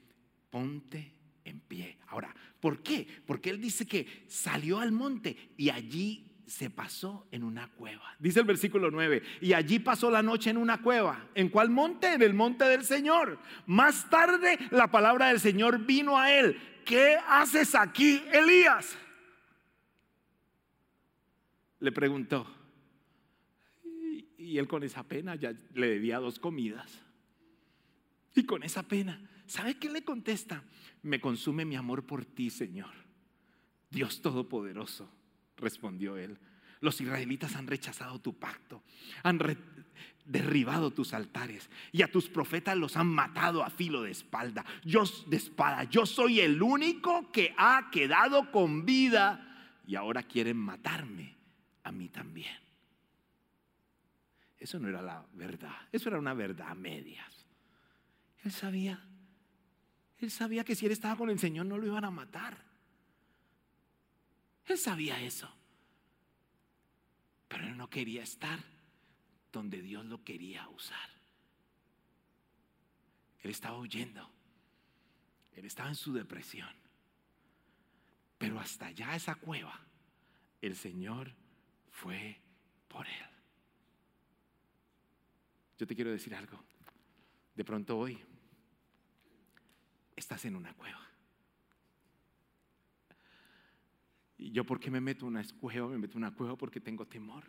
ponte 0.50 1.12
en 1.44 1.60
pie. 1.60 1.98
Ahora, 2.08 2.34
¿por 2.60 2.82
qué? 2.82 3.06
Porque 3.26 3.50
Él 3.50 3.60
dice 3.60 3.86
que 3.86 4.24
salió 4.28 4.78
al 4.78 4.92
monte 4.92 5.52
y 5.56 5.70
allí 5.70 6.29
se 6.50 6.68
pasó 6.68 7.28
en 7.30 7.44
una 7.44 7.68
cueva. 7.68 8.16
Dice 8.18 8.40
el 8.40 8.44
versículo 8.44 8.90
9, 8.90 9.22
y 9.40 9.52
allí 9.52 9.78
pasó 9.78 10.10
la 10.10 10.20
noche 10.20 10.50
en 10.50 10.56
una 10.56 10.82
cueva. 10.82 11.28
¿En 11.36 11.48
cuál 11.48 11.70
monte? 11.70 12.12
En 12.12 12.22
el 12.22 12.34
monte 12.34 12.64
del 12.64 12.84
Señor. 12.84 13.38
Más 13.66 14.10
tarde 14.10 14.58
la 14.72 14.90
palabra 14.90 15.28
del 15.28 15.38
Señor 15.38 15.86
vino 15.86 16.18
a 16.18 16.32
él. 16.32 16.60
¿Qué 16.84 17.16
haces 17.28 17.76
aquí, 17.76 18.20
Elías? 18.32 18.98
Le 21.78 21.92
preguntó. 21.92 22.52
Y 24.36 24.58
él 24.58 24.66
con 24.66 24.82
esa 24.82 25.04
pena 25.04 25.36
ya 25.36 25.52
le 25.74 25.88
debía 25.88 26.18
dos 26.18 26.40
comidas. 26.40 27.00
Y 28.34 28.44
con 28.44 28.64
esa 28.64 28.82
pena, 28.82 29.24
¿sabe 29.46 29.78
qué 29.78 29.88
le 29.88 30.02
contesta? 30.02 30.64
Me 31.02 31.20
consume 31.20 31.64
mi 31.64 31.76
amor 31.76 32.06
por 32.06 32.24
ti, 32.24 32.50
Señor. 32.50 32.92
Dios 33.88 34.20
Todopoderoso 34.20 35.19
respondió 35.60 36.16
él. 36.16 36.38
Los 36.80 37.00
israelitas 37.00 37.56
han 37.56 37.66
rechazado 37.66 38.20
tu 38.20 38.38
pacto, 38.38 38.82
han 39.22 39.38
derribado 40.24 40.92
tus 40.92 41.12
altares 41.12 41.68
y 41.92 42.02
a 42.02 42.10
tus 42.10 42.28
profetas 42.28 42.76
los 42.76 42.96
han 42.96 43.06
matado 43.06 43.62
a 43.62 43.70
filo 43.70 44.02
de 44.02 44.10
espalda. 44.10 44.64
Yo 44.84 45.04
de 45.26 45.36
espada, 45.36 45.84
yo 45.84 46.06
soy 46.06 46.40
el 46.40 46.62
único 46.62 47.30
que 47.32 47.54
ha 47.58 47.90
quedado 47.90 48.50
con 48.50 48.86
vida 48.86 49.46
y 49.86 49.94
ahora 49.96 50.22
quieren 50.22 50.56
matarme 50.56 51.36
a 51.84 51.92
mí 51.92 52.08
también. 52.08 52.56
Eso 54.58 54.78
no 54.78 54.88
era 54.88 55.02
la 55.02 55.24
verdad, 55.34 55.74
eso 55.90 56.08
era 56.08 56.18
una 56.18 56.34
verdad 56.34 56.68
a 56.68 56.74
medias. 56.74 57.46
Él 58.44 58.52
sabía, 58.52 59.02
él 60.18 60.30
sabía 60.30 60.64
que 60.64 60.74
si 60.74 60.86
él 60.86 60.92
estaba 60.92 61.16
con 61.16 61.28
el 61.28 61.38
Señor 61.38 61.66
no 61.66 61.76
lo 61.76 61.86
iban 61.86 62.04
a 62.04 62.10
matar. 62.10 62.69
Él 64.70 64.78
sabía 64.78 65.20
eso. 65.20 65.52
Pero 67.48 67.66
él 67.66 67.76
no 67.76 67.90
quería 67.90 68.22
estar 68.22 68.60
donde 69.50 69.82
Dios 69.82 70.04
lo 70.04 70.22
quería 70.22 70.68
usar. 70.68 71.10
Él 73.40 73.50
estaba 73.50 73.78
huyendo. 73.78 74.30
Él 75.54 75.64
estaba 75.64 75.88
en 75.88 75.96
su 75.96 76.12
depresión. 76.12 76.72
Pero 78.38 78.60
hasta 78.60 78.86
allá 78.86 79.16
esa 79.16 79.34
cueva, 79.34 79.76
el 80.60 80.76
Señor 80.76 81.34
fue 81.90 82.40
por 82.86 83.08
él. 83.08 83.26
Yo 85.78 85.86
te 85.88 85.96
quiero 85.96 86.12
decir 86.12 86.32
algo. 86.32 86.62
De 87.56 87.64
pronto 87.64 87.98
hoy 87.98 88.22
estás 90.14 90.44
en 90.44 90.54
una 90.54 90.72
cueva. 90.74 91.09
¿Y 94.40 94.52
yo 94.52 94.64
por 94.64 94.80
qué 94.80 94.90
me 94.90 95.02
meto 95.02 95.26
en 95.26 95.36
una 95.36 95.44
cueva? 95.60 95.86
Me 95.88 95.98
meto 95.98 96.16
una 96.16 96.34
cueva 96.34 96.56
porque 96.56 96.80
tengo 96.80 97.06
temor. 97.06 97.44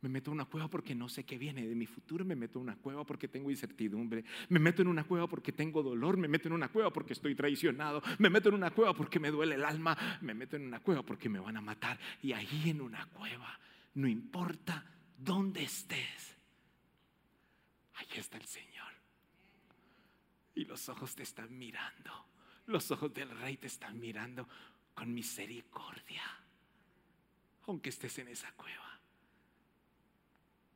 Me 0.00 0.08
meto 0.08 0.30
en 0.30 0.36
una 0.36 0.46
cueva 0.46 0.68
porque 0.68 0.94
no 0.94 1.10
sé 1.10 1.24
qué 1.24 1.36
viene 1.36 1.66
de 1.66 1.74
mi 1.74 1.84
futuro. 1.84 2.24
Me 2.24 2.34
meto 2.34 2.58
en 2.58 2.62
una 2.62 2.76
cueva 2.76 3.04
porque 3.04 3.28
tengo 3.28 3.50
incertidumbre. 3.50 4.24
Me 4.48 4.58
meto 4.58 4.80
en 4.80 4.88
una 4.88 5.04
cueva 5.04 5.28
porque 5.28 5.52
tengo 5.52 5.82
dolor. 5.82 6.16
Me 6.16 6.26
meto 6.26 6.48
en 6.48 6.54
una 6.54 6.68
cueva 6.70 6.90
porque 6.90 7.12
estoy 7.12 7.34
traicionado. 7.34 8.02
Me 8.18 8.30
meto 8.30 8.48
en 8.48 8.54
una 8.54 8.70
cueva 8.70 8.94
porque 8.94 9.20
me 9.20 9.30
duele 9.30 9.56
el 9.56 9.64
alma. 9.66 9.96
Me 10.22 10.32
meto 10.32 10.56
en 10.56 10.66
una 10.66 10.80
cueva 10.80 11.02
porque 11.02 11.28
me 11.28 11.38
van 11.38 11.58
a 11.58 11.60
matar. 11.60 12.00
Y 12.22 12.32
ahí 12.32 12.70
en 12.70 12.80
una 12.80 13.04
cueva, 13.10 13.60
no 13.92 14.08
importa 14.08 14.86
dónde 15.18 15.64
estés, 15.64 16.34
ahí 17.94 18.06
está 18.16 18.38
el 18.38 18.46
Señor. 18.46 18.90
Y 20.54 20.64
los 20.64 20.88
ojos 20.88 21.14
te 21.14 21.22
están 21.22 21.56
mirando. 21.58 22.10
Los 22.66 22.90
ojos 22.90 23.12
del 23.12 23.28
rey 23.30 23.56
te 23.56 23.66
están 23.66 23.98
mirando 23.98 24.48
con 24.94 25.12
misericordia, 25.12 26.22
aunque 27.66 27.90
estés 27.90 28.18
en 28.18 28.28
esa 28.28 28.52
cueva. 28.52 29.00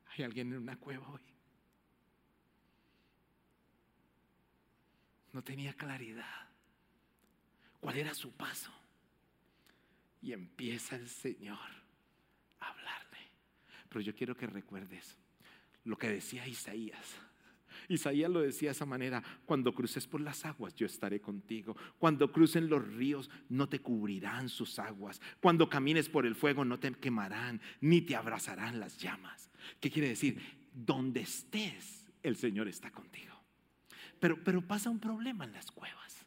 ¿Hay 0.08 0.24
alguien 0.24 0.52
en 0.52 0.58
una 0.58 0.78
cueva 0.78 1.08
hoy? 1.08 1.20
No 5.32 5.44
tenía 5.44 5.74
claridad. 5.74 6.48
¿Cuál 7.80 7.98
era 7.98 8.14
su 8.14 8.32
paso? 8.32 8.72
Y 10.22 10.32
empieza 10.32 10.96
el 10.96 11.08
Señor 11.08 11.58
a 12.60 12.70
hablarle. 12.70 13.30
Pero 13.88 14.00
yo 14.00 14.14
quiero 14.14 14.34
que 14.34 14.46
recuerdes 14.46 15.18
lo 15.84 15.98
que 15.98 16.08
decía 16.08 16.46
Isaías. 16.46 17.16
Isaías 17.88 18.30
lo 18.30 18.40
decía 18.40 18.68
de 18.68 18.72
esa 18.72 18.86
manera, 18.86 19.22
cuando 19.44 19.74
cruces 19.74 20.06
por 20.06 20.20
las 20.20 20.44
aguas 20.44 20.74
yo 20.74 20.86
estaré 20.86 21.20
contigo, 21.20 21.76
cuando 21.98 22.32
crucen 22.32 22.68
los 22.68 22.86
ríos 22.86 23.30
no 23.48 23.68
te 23.68 23.80
cubrirán 23.80 24.48
sus 24.48 24.78
aguas, 24.78 25.20
cuando 25.40 25.68
camines 25.68 26.08
por 26.08 26.26
el 26.26 26.34
fuego 26.34 26.64
no 26.64 26.78
te 26.78 26.92
quemarán, 26.92 27.60
ni 27.80 28.00
te 28.02 28.16
abrazarán 28.16 28.80
las 28.80 28.98
llamas. 28.98 29.50
¿Qué 29.80 29.90
quiere 29.90 30.08
decir? 30.08 30.40
Donde 30.72 31.20
estés, 31.20 32.08
el 32.22 32.36
Señor 32.36 32.68
está 32.68 32.90
contigo. 32.90 33.34
Pero, 34.18 34.66
pasa 34.66 34.90
un 34.90 34.98
problema 34.98 35.44
en 35.44 35.52
las 35.52 35.70
cuevas. 35.70 36.26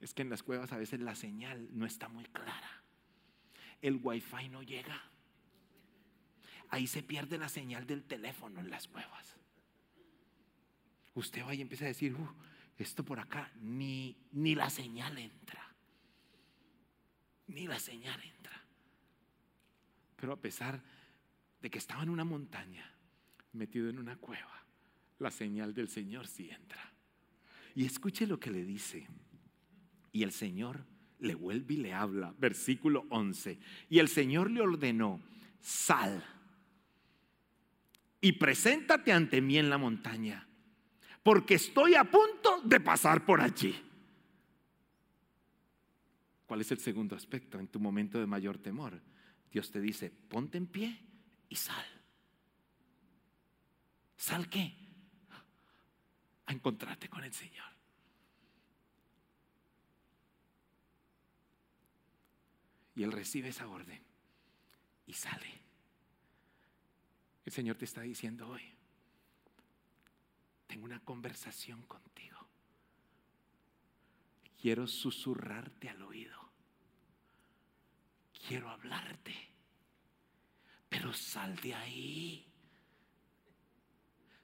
Es 0.00 0.14
que 0.14 0.22
en 0.22 0.30
las 0.30 0.42
cuevas 0.42 0.72
a 0.72 0.78
veces 0.78 1.00
la 1.00 1.14
señal 1.14 1.68
no 1.72 1.86
está 1.86 2.08
muy 2.08 2.24
clara. 2.24 2.82
El 3.82 3.98
wifi 4.02 4.48
no 4.48 4.62
llega. 4.62 5.02
Ahí 6.70 6.86
se 6.86 7.02
pierde 7.02 7.38
la 7.38 7.48
señal 7.48 7.86
del 7.86 8.04
teléfono 8.04 8.60
en 8.60 8.70
las 8.70 8.88
cuevas 8.88 9.33
usted 11.14 11.44
va 11.44 11.54
y 11.54 11.60
empieza 11.60 11.84
a 11.84 11.88
decir, 11.88 12.14
uh, 12.14 12.28
esto 12.76 13.04
por 13.04 13.20
acá, 13.20 13.50
ni, 13.60 14.16
ni 14.32 14.54
la 14.54 14.68
señal 14.70 15.16
entra. 15.18 15.74
Ni 17.48 17.66
la 17.66 17.78
señal 17.78 18.20
entra. 18.22 18.64
Pero 20.16 20.32
a 20.32 20.40
pesar 20.40 20.82
de 21.60 21.70
que 21.70 21.78
estaba 21.78 22.02
en 22.02 22.10
una 22.10 22.24
montaña, 22.24 22.90
metido 23.52 23.88
en 23.88 23.98
una 23.98 24.16
cueva, 24.16 24.64
la 25.18 25.30
señal 25.30 25.74
del 25.74 25.88
Señor 25.88 26.26
sí 26.26 26.50
entra. 26.50 26.92
Y 27.74 27.84
escuche 27.84 28.26
lo 28.26 28.40
que 28.40 28.50
le 28.50 28.64
dice. 28.64 29.06
Y 30.12 30.22
el 30.22 30.32
Señor 30.32 30.84
le 31.20 31.34
vuelve 31.34 31.74
y 31.74 31.78
le 31.78 31.92
habla, 31.92 32.34
versículo 32.38 33.06
11. 33.10 33.58
Y 33.88 33.98
el 33.98 34.08
Señor 34.08 34.50
le 34.50 34.60
ordenó, 34.60 35.20
sal 35.60 36.24
y 38.24 38.32
preséntate 38.32 39.12
ante 39.12 39.42
mí 39.42 39.58
en 39.58 39.68
la 39.68 39.76
montaña 39.76 40.48
porque 41.24 41.54
estoy 41.54 41.94
a 41.94 42.04
punto 42.04 42.60
de 42.64 42.78
pasar 42.80 43.24
por 43.24 43.40
allí. 43.40 43.74
¿Cuál 46.46 46.60
es 46.60 46.70
el 46.70 46.78
segundo 46.78 47.16
aspecto 47.16 47.58
en 47.58 47.66
tu 47.68 47.80
momento 47.80 48.20
de 48.20 48.26
mayor 48.26 48.58
temor? 48.58 49.00
Dios 49.50 49.70
te 49.70 49.80
dice, 49.80 50.10
ponte 50.10 50.58
en 50.58 50.66
pie 50.66 51.00
y 51.48 51.56
sal. 51.56 51.86
¿Sal 54.18 54.50
qué? 54.50 54.76
A 56.44 56.52
encontrarte 56.52 57.08
con 57.08 57.24
el 57.24 57.32
Señor. 57.32 57.72
Y 62.96 63.02
Él 63.02 63.12
recibe 63.12 63.48
esa 63.48 63.66
orden 63.66 64.02
y 65.06 65.14
sale. 65.14 65.62
El 67.46 67.52
Señor 67.52 67.76
te 67.76 67.86
está 67.86 68.02
diciendo 68.02 68.46
hoy, 68.46 68.73
tengo 70.66 70.84
una 70.84 71.00
conversación 71.00 71.82
contigo. 71.82 72.38
Quiero 74.60 74.86
susurrarte 74.86 75.88
al 75.88 76.02
oído. 76.02 76.38
Quiero 78.46 78.68
hablarte. 78.70 79.34
Pero 80.88 81.12
sal 81.12 81.56
de 81.56 81.74
ahí. 81.74 82.46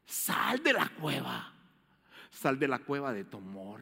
Sal 0.04 0.62
de 0.62 0.72
la 0.72 0.88
cueva. 0.88 1.54
Sal 2.30 2.59
de 2.59 2.68
la 2.68 2.80
cueva 2.80 3.12
de 3.12 3.24
temor. 3.24 3.80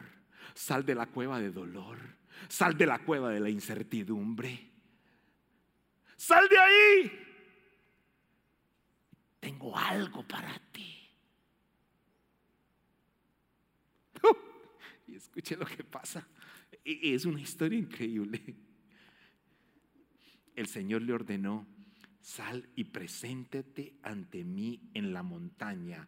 Sal 0.53 0.85
de 0.85 0.95
la 0.95 1.07
cueva 1.07 1.39
de 1.39 1.51
dolor. 1.51 1.97
Sal 2.47 2.77
de 2.77 2.85
la 2.85 2.99
cueva 2.99 3.29
de 3.29 3.39
la 3.39 3.49
incertidumbre. 3.49 4.71
Sal 6.15 6.47
de 6.47 6.57
ahí. 6.57 7.25
Tengo 9.39 9.75
algo 9.75 10.27
para 10.27 10.59
ti. 10.71 11.09
y 15.07 15.08
escuche 15.19 15.55
lo 15.55 15.65
que 15.65 15.83
pasa. 15.83 16.27
Es 16.83 17.25
una 17.25 17.41
historia 17.41 17.77
increíble. 17.77 18.55
El 20.55 20.67
Señor 20.67 21.01
le 21.03 21.13
ordenó, 21.13 21.67
sal 22.21 22.67
y 22.75 22.85
preséntate 22.85 23.95
ante 24.03 24.43
mí 24.43 24.81
en 24.93 25.13
la 25.13 25.23
montaña, 25.23 26.07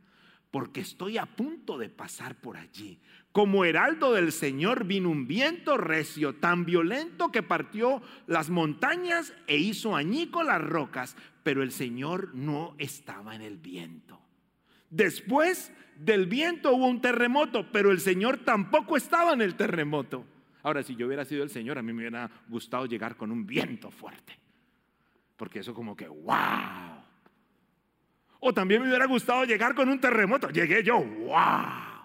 porque 0.49 0.81
estoy 0.81 1.17
a 1.17 1.25
punto 1.25 1.77
de 1.77 1.89
pasar 1.89 2.39
por 2.41 2.57
allí. 2.57 2.99
Como 3.31 3.63
heraldo 3.63 4.13
del 4.13 4.31
Señor 4.31 4.85
vino 4.85 5.09
un 5.09 5.27
viento 5.27 5.77
recio, 5.77 6.35
tan 6.35 6.65
violento 6.65 7.31
que 7.31 7.43
partió 7.43 8.01
las 8.27 8.49
montañas 8.49 9.33
e 9.47 9.57
hizo 9.57 9.95
añico 9.95 10.43
las 10.43 10.61
rocas, 10.61 11.15
pero 11.43 11.63
el 11.63 11.71
Señor 11.71 12.35
no 12.35 12.75
estaba 12.77 13.35
en 13.35 13.41
el 13.41 13.57
viento. 13.57 14.20
Después 14.91 15.71
del 15.95 16.27
viento 16.27 16.73
hubo 16.73 16.85
un 16.85 17.01
terremoto, 17.01 17.71
pero 17.71 17.91
el 17.91 18.01
Señor 18.01 18.39
tampoco 18.39 18.97
estaba 18.97 19.33
en 19.33 19.41
el 19.41 19.55
terremoto. 19.55 20.25
Ahora, 20.63 20.83
si 20.83 20.95
yo 20.95 21.07
hubiera 21.07 21.25
sido 21.25 21.43
el 21.43 21.49
Señor, 21.49 21.77
a 21.77 21.81
mí 21.81 21.93
me 21.93 22.01
hubiera 22.01 22.29
gustado 22.49 22.85
llegar 22.85 23.15
con 23.15 23.31
un 23.31 23.45
viento 23.45 23.89
fuerte. 23.89 24.37
Porque 25.37 25.59
eso 25.59 25.73
como 25.73 25.95
que, 25.95 26.07
wow. 26.07 27.01
O 28.41 28.53
también 28.53 28.81
me 28.81 28.89
hubiera 28.89 29.05
gustado 29.05 29.45
llegar 29.45 29.73
con 29.73 29.89
un 29.89 29.99
terremoto. 29.99 30.49
Llegué 30.49 30.83
yo, 30.83 30.99
wow. 31.01 32.01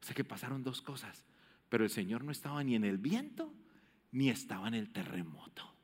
O 0.00 0.04
sea 0.04 0.14
que 0.14 0.24
pasaron 0.24 0.62
dos 0.62 0.80
cosas. 0.80 1.24
Pero 1.68 1.84
el 1.84 1.90
Señor 1.90 2.24
no 2.24 2.30
estaba 2.30 2.62
ni 2.62 2.76
en 2.76 2.84
el 2.84 2.98
viento, 2.98 3.52
ni 4.12 4.30
estaba 4.30 4.68
en 4.68 4.74
el 4.74 4.90
terremoto. 4.90 5.74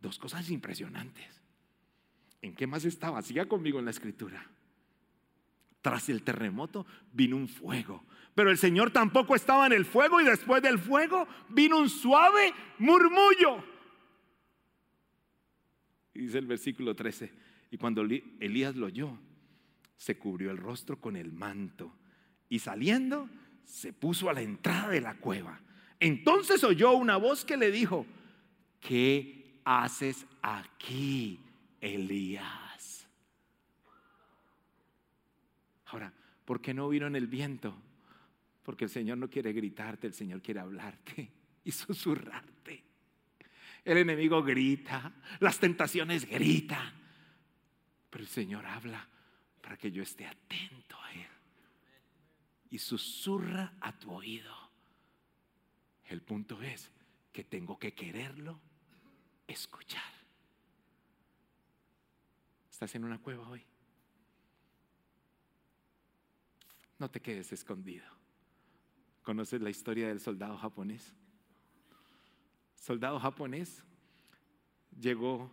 Dos 0.00 0.18
cosas 0.18 0.50
impresionantes. 0.50 1.43
¿En 2.44 2.54
qué 2.54 2.66
más 2.66 2.84
estaba? 2.84 3.22
Siga 3.22 3.46
conmigo 3.46 3.78
en 3.78 3.86
la 3.86 3.90
escritura. 3.90 4.46
Tras 5.80 6.10
el 6.10 6.22
terremoto 6.22 6.84
vino 7.10 7.38
un 7.38 7.48
fuego. 7.48 8.04
Pero 8.34 8.50
el 8.50 8.58
Señor 8.58 8.90
tampoco 8.90 9.34
estaba 9.34 9.66
en 9.66 9.72
el 9.72 9.86
fuego 9.86 10.20
y 10.20 10.24
después 10.24 10.62
del 10.62 10.78
fuego 10.78 11.26
vino 11.48 11.78
un 11.78 11.88
suave 11.88 12.52
murmullo. 12.78 13.64
Dice 16.12 16.36
el 16.36 16.46
versículo 16.46 16.94
13. 16.94 17.32
Y 17.70 17.78
cuando 17.78 18.02
Elías 18.02 18.76
lo 18.76 18.86
oyó, 18.86 19.18
se 19.96 20.18
cubrió 20.18 20.50
el 20.50 20.58
rostro 20.58 21.00
con 21.00 21.16
el 21.16 21.32
manto 21.32 21.94
y 22.50 22.58
saliendo 22.58 23.30
se 23.64 23.94
puso 23.94 24.28
a 24.28 24.34
la 24.34 24.42
entrada 24.42 24.90
de 24.90 25.00
la 25.00 25.14
cueva. 25.14 25.62
Entonces 25.98 26.62
oyó 26.62 26.92
una 26.92 27.16
voz 27.16 27.46
que 27.46 27.56
le 27.56 27.70
dijo, 27.70 28.04
¿qué 28.80 29.62
haces 29.64 30.26
aquí, 30.42 31.40
Elías. 31.84 33.06
Ahora, 35.86 36.12
¿por 36.44 36.60
qué 36.60 36.72
no 36.72 36.88
vino 36.88 37.06
en 37.06 37.14
el 37.14 37.26
viento? 37.26 37.76
Porque 38.62 38.84
el 38.84 38.90
Señor 38.90 39.18
no 39.18 39.28
quiere 39.28 39.52
gritarte, 39.52 40.06
el 40.06 40.14
Señor 40.14 40.40
quiere 40.40 40.60
hablarte 40.60 41.30
y 41.62 41.70
susurrarte. 41.70 42.82
El 43.84 43.98
enemigo 43.98 44.42
grita, 44.42 45.12
las 45.40 45.58
tentaciones 45.58 46.24
gritan, 46.24 46.94
pero 48.08 48.24
el 48.24 48.30
Señor 48.30 48.64
habla 48.64 49.06
para 49.60 49.76
que 49.76 49.92
yo 49.92 50.02
esté 50.02 50.26
atento 50.26 50.96
a 51.02 51.12
Él 51.12 51.26
y 52.70 52.78
susurra 52.78 53.74
a 53.80 53.92
tu 53.98 54.10
oído. 54.10 54.54
El 56.06 56.22
punto 56.22 56.62
es 56.62 56.90
que 57.30 57.44
tengo 57.44 57.78
que 57.78 57.92
quererlo 57.92 58.58
escuchar. 59.46 60.13
Estás 62.74 62.94
en 62.96 63.04
una 63.04 63.20
cueva 63.20 63.48
hoy. 63.48 63.62
No 66.98 67.08
te 67.08 67.20
quedes 67.20 67.52
escondido. 67.52 68.04
¿Conoces 69.22 69.62
la 69.62 69.70
historia 69.70 70.08
del 70.08 70.18
soldado 70.18 70.58
japonés? 70.58 71.14
Soldado 72.74 73.20
japonés 73.20 73.84
llegó 74.98 75.52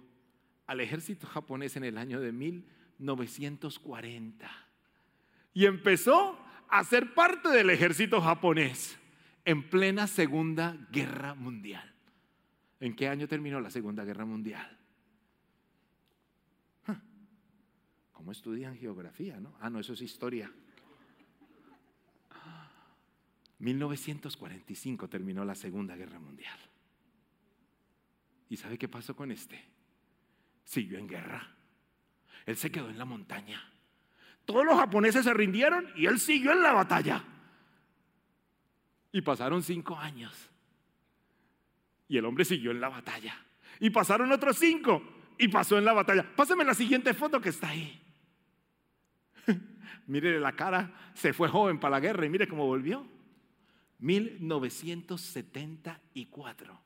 al 0.66 0.80
ejército 0.80 1.28
japonés 1.28 1.76
en 1.76 1.84
el 1.84 2.00
año 2.00 2.20
de 2.20 2.32
1940 2.32 4.50
y 5.54 5.68
empezó 5.68 6.44
a 6.70 6.84
ser 6.84 7.14
parte 7.14 7.50
del 7.50 7.70
ejército 7.70 8.20
japonés 8.20 8.98
en 9.46 9.70
plena 9.70 10.08
Segunda 10.08 10.76
Guerra 10.92 11.36
Mundial. 11.36 11.94
¿En 12.80 12.96
qué 12.96 13.08
año 13.08 13.28
terminó 13.28 13.62
la 13.62 13.70
Segunda 13.70 14.04
Guerra 14.06 14.26
Mundial? 14.26 14.81
¿Cómo 18.22 18.34
estudian 18.34 18.78
geografía? 18.78 19.40
No? 19.40 19.56
Ah, 19.60 19.72
no, 19.72 19.80
eso 19.80 19.94
es 19.94 20.02
historia. 20.04 20.52
1945 23.58 25.10
terminó 25.10 25.44
la 25.44 25.56
Segunda 25.56 25.96
Guerra 25.96 26.20
Mundial. 26.20 26.56
¿Y 28.48 28.58
sabe 28.58 28.78
qué 28.78 28.88
pasó 28.88 29.16
con 29.16 29.32
este? 29.32 29.60
Siguió 30.64 31.00
en 31.00 31.08
guerra. 31.08 31.52
Él 32.46 32.58
se 32.58 32.72
quedó 32.72 32.92
en 32.92 33.00
la 33.00 33.06
montaña. 33.06 33.60
Todos 34.46 34.66
los 34.66 34.78
japoneses 34.78 35.24
se 35.24 35.34
rindieron 35.34 35.88
y 35.96 36.06
él 36.06 36.20
siguió 36.20 36.52
en 36.52 36.62
la 36.62 36.74
batalla. 36.74 37.24
Y 39.12 39.22
pasaron 39.22 39.64
cinco 39.64 39.98
años. 39.98 40.52
Y 42.08 42.18
el 42.18 42.26
hombre 42.26 42.46
siguió 42.46 42.70
en 42.70 42.82
la 42.82 42.90
batalla. 42.90 43.44
Y 43.80 43.90
pasaron 43.90 44.32
otros 44.32 44.60
cinco. 44.60 45.02
Y 45.40 45.48
pasó 45.48 45.80
en 45.80 45.86
la 45.86 45.94
batalla. 45.94 46.36
Pásame 46.36 46.64
la 46.64 46.76
siguiente 46.76 47.16
foto 47.16 47.42
que 47.42 47.50
está 47.50 47.70
ahí. 47.70 48.01
Mire 50.08 50.40
la 50.40 50.56
cara. 50.56 51.12
Se 51.14 51.34
fue 51.34 51.50
joven 51.50 51.80
para 51.80 51.92
la 51.92 52.00
guerra 52.00 52.26
y 52.26 52.30
mire 52.30 52.48
cómo 52.48 52.66
volvió. 52.66 53.06
1974. 54.00 56.82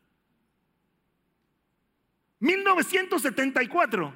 1974. 2.39 4.13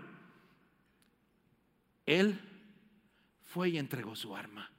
Él 2.06 2.38
fue 3.44 3.70
y 3.70 3.78
entregó 3.78 4.14
su 4.16 4.36
arma. 4.36 4.70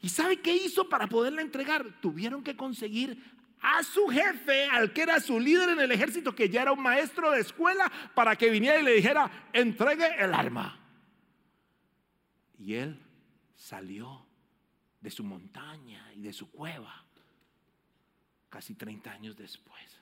¿Y 0.00 0.10
sabe 0.10 0.40
qué 0.40 0.54
hizo 0.54 0.88
para 0.88 1.08
poderla 1.08 1.42
entregar? 1.42 2.00
Tuvieron 2.00 2.44
que 2.44 2.56
conseguir 2.56 3.20
a 3.60 3.82
su 3.82 4.06
jefe, 4.06 4.66
al 4.66 4.92
que 4.92 5.02
era 5.02 5.20
su 5.20 5.40
líder 5.40 5.70
en 5.70 5.80
el 5.80 5.90
ejército, 5.90 6.34
que 6.34 6.48
ya 6.48 6.62
era 6.62 6.72
un 6.72 6.82
maestro 6.82 7.32
de 7.32 7.40
escuela, 7.40 7.90
para 8.14 8.36
que 8.36 8.50
viniera 8.50 8.78
y 8.78 8.84
le 8.84 8.92
dijera, 8.92 9.48
entregue 9.52 10.08
el 10.18 10.32
arma. 10.32 10.78
Y 12.58 12.74
él 12.74 13.00
salió 13.58 14.24
de 15.00 15.10
su 15.10 15.24
montaña 15.24 16.12
y 16.14 16.22
de 16.22 16.32
su 16.32 16.50
cueva 16.50 17.04
casi 18.48 18.74
30 18.74 19.10
años 19.10 19.36
después. 19.36 20.00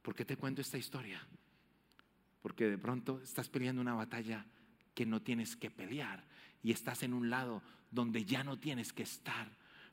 ¿Por 0.00 0.14
qué 0.14 0.24
te 0.24 0.36
cuento 0.36 0.60
esta 0.60 0.78
historia? 0.78 1.24
Porque 2.40 2.68
de 2.68 2.78
pronto 2.78 3.20
estás 3.22 3.48
peleando 3.48 3.80
una 3.80 3.94
batalla 3.94 4.44
que 4.94 5.06
no 5.06 5.22
tienes 5.22 5.54
que 5.54 5.70
pelear 5.70 6.24
y 6.62 6.72
estás 6.72 7.02
en 7.04 7.12
un 7.12 7.30
lado 7.30 7.62
donde 7.90 8.24
ya 8.24 8.42
no 8.42 8.58
tienes 8.58 8.92
que 8.92 9.04
estar. 9.04 9.48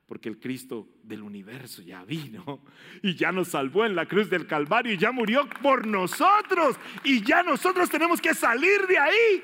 Porque 0.07 0.29
el 0.29 0.39
Cristo 0.39 0.87
del 1.03 1.21
universo 1.21 1.83
ya 1.83 2.03
vino 2.03 2.63
y 3.03 3.13
ya 3.13 3.31
nos 3.31 3.49
salvó 3.49 3.85
en 3.85 3.95
la 3.95 4.07
cruz 4.07 4.29
del 4.29 4.47
Calvario 4.47 4.93
y 4.93 4.97
ya 4.97 5.11
murió 5.11 5.47
por 5.61 5.85
nosotros. 5.85 6.77
Y 7.03 7.21
ya 7.23 7.43
nosotros 7.43 7.89
tenemos 7.89 8.19
que 8.19 8.33
salir 8.33 8.87
de 8.87 8.97
ahí. 8.97 9.43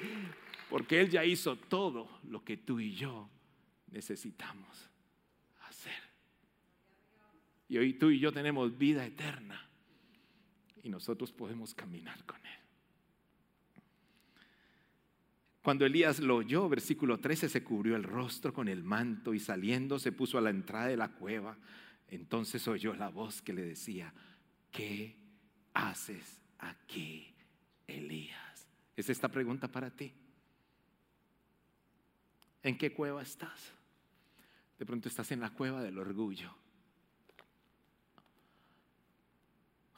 Porque 0.76 1.00
Él 1.00 1.10
ya 1.10 1.24
hizo 1.24 1.56
todo 1.56 2.20
lo 2.24 2.44
que 2.44 2.58
tú 2.58 2.82
y 2.82 2.94
yo 2.94 3.30
necesitamos. 3.92 4.90
Y 7.70 7.78
hoy 7.78 7.94
tú 7.94 8.10
y 8.10 8.20
yo 8.20 8.34
tenemos 8.34 8.78
vida 8.78 9.06
eterna. 9.06 9.70
Y 10.84 10.90
nosotros 10.90 11.32
podemos 11.32 11.74
caminar 11.74 12.26
con 12.26 12.46
Él. 12.46 12.60
Cuando 15.62 15.86
Elías 15.86 16.20
lo 16.20 16.36
oyó, 16.36 16.68
versículo 16.68 17.22
13, 17.22 17.48
se 17.48 17.64
cubrió 17.64 17.96
el 17.96 18.04
rostro 18.04 18.54
con 18.54 18.68
el 18.68 18.84
manto 18.84 19.34
y 19.34 19.40
saliendo 19.40 19.98
se 19.98 20.12
puso 20.12 20.38
a 20.38 20.42
la 20.42 20.50
entrada 20.50 20.88
de 20.88 20.98
la 20.98 21.14
cueva. 21.14 21.58
Entonces 22.10 22.68
oyó 22.68 22.94
la 22.96 23.08
voz 23.08 23.42
que 23.42 23.54
le 23.54 23.62
decía, 23.62 24.14
¿qué 24.72 25.16
haces 25.74 26.42
aquí, 26.60 27.34
Elías? 27.88 28.68
Es 28.98 29.10
esta 29.10 29.30
pregunta 29.30 29.72
para 29.72 29.90
ti. 29.90 30.12
¿En 32.66 32.80
qué 32.80 32.92
cueva 32.92 33.22
estás? 33.22 33.72
De 34.80 34.88
pronto 34.88 35.08
estás 35.08 35.32
en 35.32 35.40
la 35.40 35.52
cueva 35.52 35.84
del 35.84 36.00
orgullo 36.00 36.52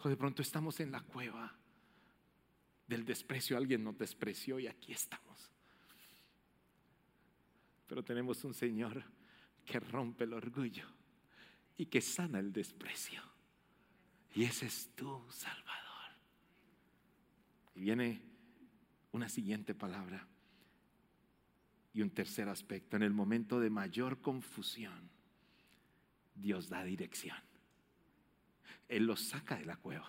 O 0.03 0.09
de 0.09 0.17
pronto 0.17 0.41
estamos 0.41 0.81
en 0.81 0.91
la 0.91 0.99
cueva 0.99 1.55
del 2.87 3.05
desprecio. 3.05 3.55
Alguien 3.55 3.85
nos 3.85 3.97
despreció 3.97 4.59
y 4.59 4.67
aquí 4.67 4.91
estamos. 4.91 5.49
Pero 7.87 8.03
tenemos 8.03 8.43
un 8.43 8.53
Señor 8.53 9.01
que 9.65 9.79
rompe 9.79 10.25
el 10.25 10.33
orgullo 10.33 10.87
y 11.77 11.85
que 11.85 12.01
sana 12.01 12.39
el 12.39 12.51
desprecio. 12.51 13.21
Y 14.35 14.43
ese 14.43 14.65
es 14.65 14.93
tu 14.93 15.25
Salvador. 15.31 16.11
Y 17.75 17.79
viene 17.79 18.21
una 19.13 19.29
siguiente 19.29 19.73
palabra 19.73 20.27
y 21.97 22.03
un 22.03 22.11
tercer 22.11 22.47
aspecto. 22.47 22.95
En 22.95 23.01
el 23.01 23.11
momento 23.11 23.59
de 23.59 23.71
mayor 23.71 24.21
confusión, 24.21 25.09
Dios 26.35 26.69
da 26.69 26.83
dirección. 26.83 27.37
Él 28.87 29.07
los 29.07 29.19
saca 29.19 29.57
de 29.57 29.65
la 29.65 29.77
cueva, 29.77 30.07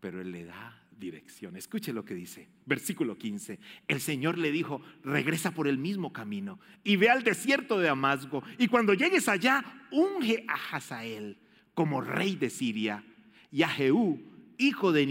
pero 0.00 0.22
Él 0.22 0.32
le 0.32 0.46
da 0.46 0.82
dirección. 0.98 1.54
Escuche 1.54 1.92
lo 1.92 2.02
que 2.02 2.14
dice, 2.14 2.48
versículo 2.64 3.18
15. 3.18 3.58
El 3.86 4.00
Señor 4.00 4.38
le 4.38 4.50
dijo, 4.50 4.80
regresa 5.04 5.50
por 5.50 5.68
el 5.68 5.76
mismo 5.76 6.14
camino 6.14 6.58
y 6.82 6.96
ve 6.96 7.10
al 7.10 7.22
desierto 7.22 7.78
de 7.78 7.88
Damasco 7.88 8.42
y 8.56 8.68
cuando 8.68 8.94
llegues 8.94 9.28
allá, 9.28 9.62
unge 9.92 10.46
a 10.48 10.76
Hazael 10.76 11.36
como 11.74 12.00
rey 12.00 12.36
de 12.36 12.48
Siria 12.48 13.04
y 13.52 13.64
a 13.64 13.68
Jehú, 13.68 14.18
hijo 14.56 14.92
de 14.92 15.04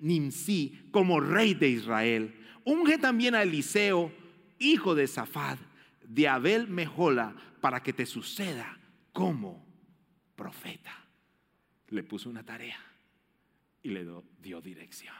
Nimsi, 0.00 0.88
como 0.90 1.20
rey 1.20 1.54
de 1.54 1.68
Israel. 1.68 2.34
Unge 2.64 2.98
también 2.98 3.36
a 3.36 3.44
Eliseo, 3.44 4.12
hijo 4.58 4.94
de 4.94 5.06
Safad, 5.06 5.58
de 6.02 6.28
Abel 6.28 6.68
Mejola, 6.68 7.34
para 7.60 7.82
que 7.82 7.92
te 7.92 8.06
suceda 8.06 8.78
como 9.12 9.66
profeta 10.36 11.08
le 11.90 12.02
puso 12.02 12.28
una 12.28 12.44
tarea 12.44 12.78
y 13.82 13.90
le 13.90 14.06
dio 14.40 14.60
dirección. 14.60 15.14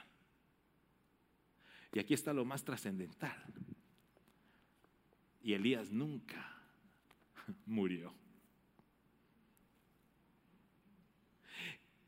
Y 1.93 1.99
aquí 1.99 2.15
está 2.15 2.33
lo 2.33 2.45
más 2.45 2.65
trascendental. 2.65 3.37
Y 5.43 5.55
Elías 5.55 5.91
nunca 5.91 6.57
murió. 7.67 8.13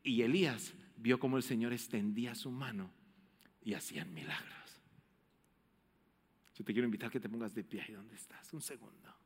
Y 0.02 0.22
Elías 0.22 0.74
vio 0.96 1.18
cómo 1.18 1.36
el 1.36 1.42
Señor 1.42 1.72
extendía 1.72 2.34
su 2.34 2.50
mano 2.50 2.90
y 3.62 3.74
hacían 3.74 4.12
milagros. 4.12 4.59
Yo 6.60 6.64
te 6.66 6.74
quiero 6.74 6.84
invitar 6.84 7.08
a 7.08 7.10
que 7.10 7.18
te 7.18 7.26
pongas 7.30 7.54
de 7.54 7.64
pie 7.64 7.80
ahí 7.80 7.94
donde 7.94 8.14
estás. 8.14 8.52
Un 8.52 8.60
segundo. 8.60 9.16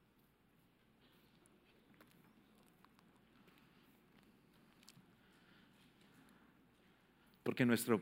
Porque 7.43 7.67
nuestro 7.67 8.01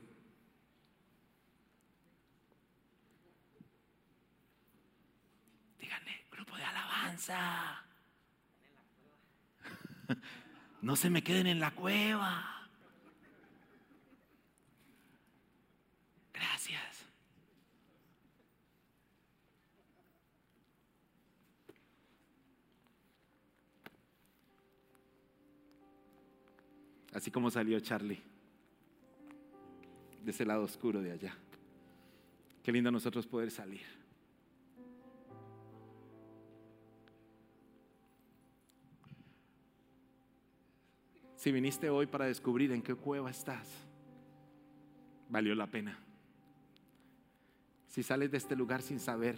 díganle, 5.81 6.27
grupo 6.31 6.55
de 6.55 6.65
alabanza. 6.65 7.87
No 10.83 10.95
se 10.95 11.09
me 11.09 11.23
queden 11.23 11.47
en 11.47 11.59
la 11.59 11.71
cueva. 11.71 12.69
Gracias. 16.35 16.82
Así 27.13 27.31
como 27.31 27.51
salió 27.51 27.79
Charlie 27.81 28.23
de 30.25 30.31
ese 30.31 30.45
lado 30.45 30.63
oscuro 30.63 31.01
de 31.03 31.13
allá. 31.13 31.37
Qué 32.63 32.73
lindo 32.73 32.91
nosotros 32.91 33.27
poder 33.27 33.51
salir. 33.51 33.83
Si 41.37 41.51
viniste 41.51 41.91
hoy 41.91 42.07
para 42.07 42.27
descubrir 42.27 42.71
en 42.71 42.83
qué 42.83 42.95
cueva 42.95 43.31
estás, 43.31 43.69
valió 45.29 45.57
la 45.57 45.67
pena. 45.67 45.99
Si 47.89 48.05
sales 48.05 48.31
de 48.31 48.39
este 48.39 48.55
lugar 48.55 48.81
sin 48.81 49.01
saber 49.01 49.37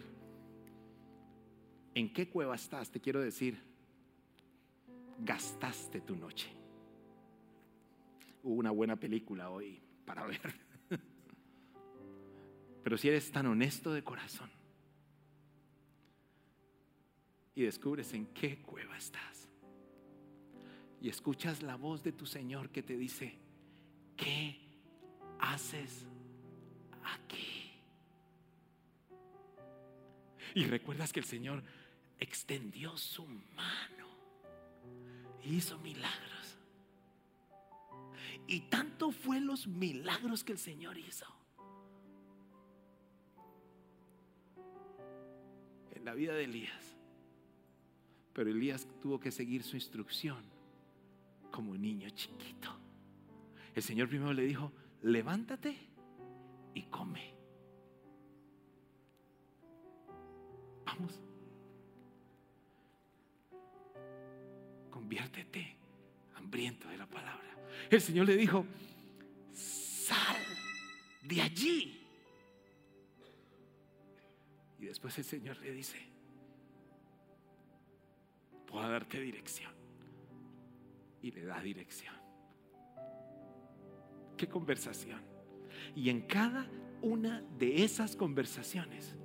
en 1.94 2.12
qué 2.12 2.28
cueva 2.28 2.56
estás, 2.56 2.90
te 2.90 3.00
quiero 3.00 3.20
decir, 3.20 3.58
gastaste 5.20 6.02
tu 6.02 6.14
noche. 6.14 6.63
Una 8.44 8.70
buena 8.70 8.96
película 8.96 9.50
hoy 9.50 9.82
para 10.04 10.26
ver. 10.26 10.54
Pero 12.84 12.98
si 12.98 13.08
eres 13.08 13.30
tan 13.32 13.46
honesto 13.46 13.92
de 13.92 14.04
corazón 14.04 14.50
y 17.54 17.62
descubres 17.62 18.12
en 18.12 18.26
qué 18.26 18.60
cueva 18.60 18.96
estás 18.96 19.48
y 21.00 21.08
escuchas 21.08 21.62
la 21.62 21.76
voz 21.76 22.02
de 22.02 22.12
tu 22.12 22.26
Señor 22.26 22.70
que 22.70 22.82
te 22.82 22.96
dice, 22.96 23.38
¿qué 24.16 24.58
haces 25.38 26.06
aquí? 27.02 27.72
Y 30.54 30.64
recuerdas 30.64 31.12
que 31.12 31.20
el 31.20 31.26
Señor 31.26 31.62
extendió 32.18 32.96
su 32.96 33.26
mano 33.26 34.08
y 35.42 35.56
hizo 35.56 35.78
milagros. 35.78 36.23
Y 38.46 38.60
tanto 38.62 39.10
fue 39.10 39.40
los 39.40 39.66
milagros 39.66 40.44
que 40.44 40.52
el 40.52 40.58
Señor 40.58 40.98
hizo. 40.98 41.26
En 45.92 46.04
la 46.04 46.14
vida 46.14 46.34
de 46.34 46.44
Elías. 46.44 46.96
Pero 48.34 48.50
Elías 48.50 48.86
tuvo 49.00 49.18
que 49.18 49.30
seguir 49.30 49.62
su 49.62 49.76
instrucción 49.76 50.42
como 51.50 51.70
un 51.70 51.80
niño 51.80 52.10
chiquito. 52.10 52.76
El 53.74 53.82
Señor 53.82 54.08
primero 54.08 54.32
le 54.32 54.42
dijo, 54.42 54.72
levántate 55.02 55.76
y 56.74 56.82
come. 56.82 57.34
Vamos. 60.84 61.20
Conviértete 64.90 65.76
hambriento 66.36 66.88
de 66.88 66.98
la 66.98 67.06
palabra. 67.06 67.53
El 67.90 68.00
Señor 68.00 68.26
le 68.26 68.36
dijo, 68.36 68.66
sal 69.52 70.36
de 71.22 71.42
allí. 71.42 72.00
Y 74.78 74.86
después 74.86 75.16
el 75.18 75.24
Señor 75.24 75.56
le 75.58 75.72
dice, 75.72 75.98
puedo 78.66 78.88
darte 78.88 79.20
dirección. 79.20 79.72
Y 81.22 81.30
le 81.30 81.44
da 81.44 81.60
dirección. 81.60 82.14
¿Qué 84.36 84.48
conversación? 84.48 85.22
Y 85.94 86.10
en 86.10 86.22
cada 86.22 86.68
una 87.00 87.42
de 87.58 87.84
esas 87.84 88.16
conversaciones, 88.16 89.16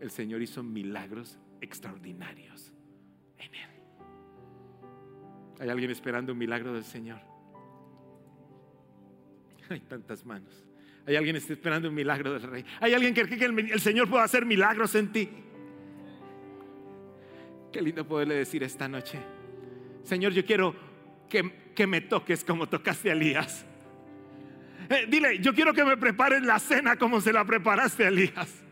el 0.00 0.10
Señor 0.10 0.42
hizo 0.42 0.62
milagros 0.62 1.38
extraordinarios 1.60 2.72
en 3.38 3.54
él. 3.54 3.70
¿Hay 5.60 5.68
alguien 5.68 5.90
esperando 5.90 6.32
un 6.32 6.38
milagro 6.38 6.72
del 6.72 6.84
Señor? 6.84 7.27
Hay 9.70 9.80
tantas 9.80 10.24
manos. 10.24 10.64
Hay 11.06 11.16
alguien 11.16 11.34
que 11.34 11.40
está 11.40 11.52
esperando 11.54 11.88
un 11.88 11.94
milagro 11.94 12.34
del 12.34 12.42
Rey. 12.42 12.64
Hay 12.80 12.92
alguien 12.92 13.14
que 13.14 13.24
cree 13.24 13.38
que 13.38 13.46
el, 13.46 13.80
Señor 13.80 14.10
puede 14.10 14.24
hacer 14.24 14.44
milagros 14.44 14.94
en 14.94 15.10
ti. 15.10 15.28
Qué 17.72 17.80
lindo 17.80 18.06
poderle 18.06 18.34
decir 18.34 18.62
esta 18.62 18.88
noche, 18.88 19.18
Señor, 20.04 20.32
yo 20.32 20.44
quiero 20.44 20.74
que, 21.28 21.70
que 21.74 21.86
me 21.86 22.00
toques 22.00 22.44
como 22.44 22.66
tocaste 22.66 23.10
a 23.10 23.12
Elías. 23.12 23.64
Eh, 24.88 25.06
dile, 25.08 25.38
yo 25.38 25.54
quiero 25.54 25.74
que 25.74 25.84
me 25.84 25.96
prepares 25.96 26.42
la 26.42 26.58
cena 26.58 26.96
como 26.96 27.20
se 27.20 27.32
la 27.32 27.44
preparaste 27.44 28.04
a 28.04 28.08
Elías. 28.08 28.62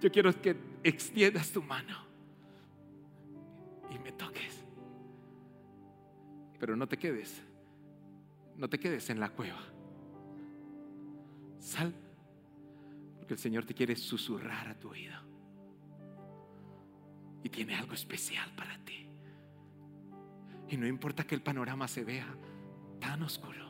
Yo 0.00 0.10
quiero 0.10 0.30
que 0.40 0.56
extiendas 0.84 1.50
tu 1.50 1.62
mano 1.62 2.06
y 3.90 3.98
me 3.98 4.12
toques. 4.12 4.64
Pero 6.58 6.76
no 6.76 6.86
te 6.86 6.98
quedes, 6.98 7.42
no 8.56 8.68
te 8.68 8.78
quedes 8.78 9.08
en 9.10 9.20
la 9.20 9.30
cueva. 9.30 9.60
Sal, 11.58 11.92
porque 13.18 13.34
el 13.34 13.38
Señor 13.38 13.64
te 13.64 13.74
quiere 13.74 13.96
susurrar 13.96 14.68
a 14.68 14.78
tu 14.78 14.90
oído. 14.90 15.14
Y 17.42 17.48
tiene 17.48 17.74
algo 17.74 17.92
especial 17.92 18.50
para 18.56 18.78
ti. 18.84 19.08
Y 20.68 20.76
no 20.76 20.86
importa 20.86 21.24
que 21.24 21.34
el 21.34 21.42
panorama 21.42 21.86
se 21.86 22.04
vea 22.04 22.26
tan 23.00 23.22
oscuro. 23.22 23.66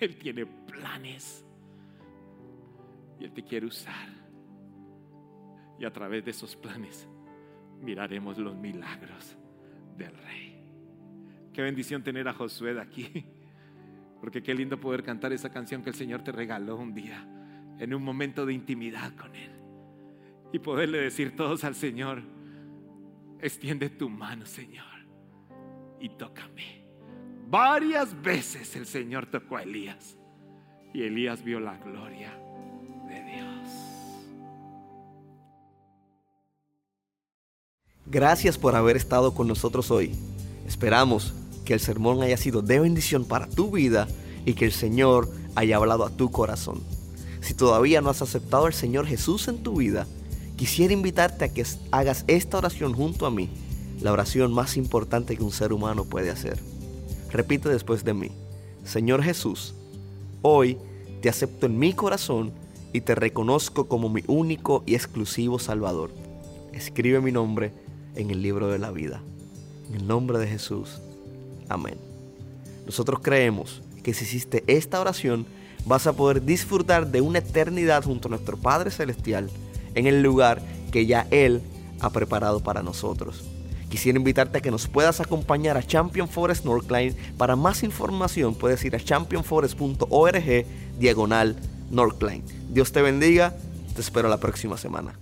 Él 0.00 0.16
tiene 0.16 0.46
planes. 0.46 1.44
Y 3.20 3.24
Él 3.24 3.32
te 3.32 3.44
quiere 3.44 3.66
usar. 3.66 4.08
Y 5.78 5.84
a 5.84 5.92
través 5.92 6.24
de 6.24 6.30
esos 6.30 6.56
planes 6.56 7.06
miraremos 7.80 8.38
los 8.38 8.54
milagros 8.54 9.36
del 9.96 10.16
Rey. 10.16 10.51
Qué 11.52 11.62
bendición 11.62 12.02
tener 12.02 12.28
a 12.28 12.32
Josué 12.32 12.74
de 12.74 12.80
aquí. 12.80 13.24
Porque 14.20 14.42
qué 14.42 14.54
lindo 14.54 14.78
poder 14.78 15.02
cantar 15.02 15.32
esa 15.32 15.50
canción 15.50 15.82
que 15.82 15.90
el 15.90 15.96
Señor 15.96 16.22
te 16.22 16.32
regaló 16.32 16.76
un 16.76 16.94
día. 16.94 17.26
En 17.78 17.94
un 17.94 18.02
momento 18.02 18.46
de 18.46 18.54
intimidad 18.54 19.14
con 19.16 19.34
Él. 19.34 19.50
Y 20.52 20.58
poderle 20.58 20.98
decir 20.98 21.34
todos 21.34 21.64
al 21.64 21.74
Señor, 21.74 22.22
extiende 23.40 23.90
tu 23.90 24.08
mano, 24.08 24.46
Señor. 24.46 24.86
Y 25.98 26.10
tócame. 26.10 26.82
Varias 27.48 28.20
veces 28.22 28.74
el 28.76 28.86
Señor 28.86 29.26
tocó 29.26 29.56
a 29.56 29.62
Elías 29.62 30.16
y 30.94 31.02
Elías 31.02 31.42
vio 31.42 31.60
la 31.60 31.76
gloria 31.78 32.32
de 33.08 33.22
Dios. 33.24 33.68
Gracias 38.06 38.58
por 38.58 38.74
haber 38.74 38.96
estado 38.96 39.34
con 39.34 39.48
nosotros 39.48 39.90
hoy. 39.90 40.14
Esperamos 40.66 41.34
que 41.72 41.76
el 41.76 41.80
sermón 41.80 42.20
haya 42.20 42.36
sido 42.36 42.60
de 42.60 42.80
bendición 42.80 43.24
para 43.24 43.48
tu 43.48 43.70
vida 43.70 44.06
y 44.44 44.52
que 44.52 44.66
el 44.66 44.72
Señor 44.72 45.30
haya 45.54 45.76
hablado 45.76 46.04
a 46.04 46.10
tu 46.10 46.30
corazón. 46.30 46.82
Si 47.40 47.54
todavía 47.54 48.02
no 48.02 48.10
has 48.10 48.20
aceptado 48.20 48.66
al 48.66 48.74
Señor 48.74 49.06
Jesús 49.06 49.48
en 49.48 49.62
tu 49.62 49.76
vida, 49.76 50.06
quisiera 50.56 50.92
invitarte 50.92 51.46
a 51.46 51.48
que 51.48 51.64
hagas 51.90 52.24
esta 52.26 52.58
oración 52.58 52.92
junto 52.92 53.24
a 53.24 53.30
mí, 53.30 53.48
la 54.02 54.12
oración 54.12 54.52
más 54.52 54.76
importante 54.76 55.34
que 55.34 55.42
un 55.42 55.50
ser 55.50 55.72
humano 55.72 56.04
puede 56.04 56.28
hacer. 56.28 56.58
Repite 57.30 57.70
después 57.70 58.04
de 58.04 58.12
mí, 58.12 58.30
Señor 58.84 59.22
Jesús, 59.22 59.74
hoy 60.42 60.76
te 61.22 61.30
acepto 61.30 61.64
en 61.64 61.78
mi 61.78 61.94
corazón 61.94 62.52
y 62.92 63.00
te 63.00 63.14
reconozco 63.14 63.88
como 63.88 64.10
mi 64.10 64.24
único 64.26 64.82
y 64.84 64.94
exclusivo 64.94 65.58
Salvador. 65.58 66.10
Escribe 66.74 67.22
mi 67.22 67.32
nombre 67.32 67.72
en 68.14 68.30
el 68.30 68.42
libro 68.42 68.68
de 68.68 68.78
la 68.78 68.90
vida. 68.90 69.22
En 69.88 69.94
el 69.94 70.06
nombre 70.06 70.38
de 70.38 70.48
Jesús. 70.48 71.00
Amén. 71.72 71.96
Nosotros 72.86 73.20
creemos 73.22 73.82
que 74.02 74.14
si 74.14 74.24
hiciste 74.24 74.64
esta 74.66 75.00
oración, 75.00 75.46
vas 75.86 76.06
a 76.06 76.12
poder 76.12 76.42
disfrutar 76.42 77.06
de 77.08 77.20
una 77.20 77.38
eternidad 77.38 78.04
junto 78.04 78.28
a 78.28 78.30
nuestro 78.30 78.56
Padre 78.56 78.90
Celestial 78.90 79.48
en 79.94 80.06
el 80.06 80.22
lugar 80.22 80.62
que 80.90 81.06
ya 81.06 81.26
Él 81.30 81.62
ha 82.00 82.10
preparado 82.10 82.60
para 82.60 82.82
nosotros. 82.82 83.44
Quisiera 83.88 84.18
invitarte 84.18 84.58
a 84.58 84.60
que 84.62 84.70
nos 84.70 84.86
puedas 84.86 85.20
acompañar 85.20 85.76
a 85.76 85.82
Champion 85.82 86.26
Forest 86.26 86.64
Northline. 86.64 87.14
Para 87.36 87.56
más 87.56 87.82
información 87.82 88.54
puedes 88.54 88.82
ir 88.84 88.96
a 88.96 89.00
championforest.org 89.00 90.66
diagonal 90.98 91.56
Northline. 91.90 92.42
Dios 92.70 92.90
te 92.92 93.02
bendiga, 93.02 93.54
te 93.94 94.00
espero 94.00 94.28
la 94.28 94.38
próxima 94.38 94.78
semana. 94.78 95.18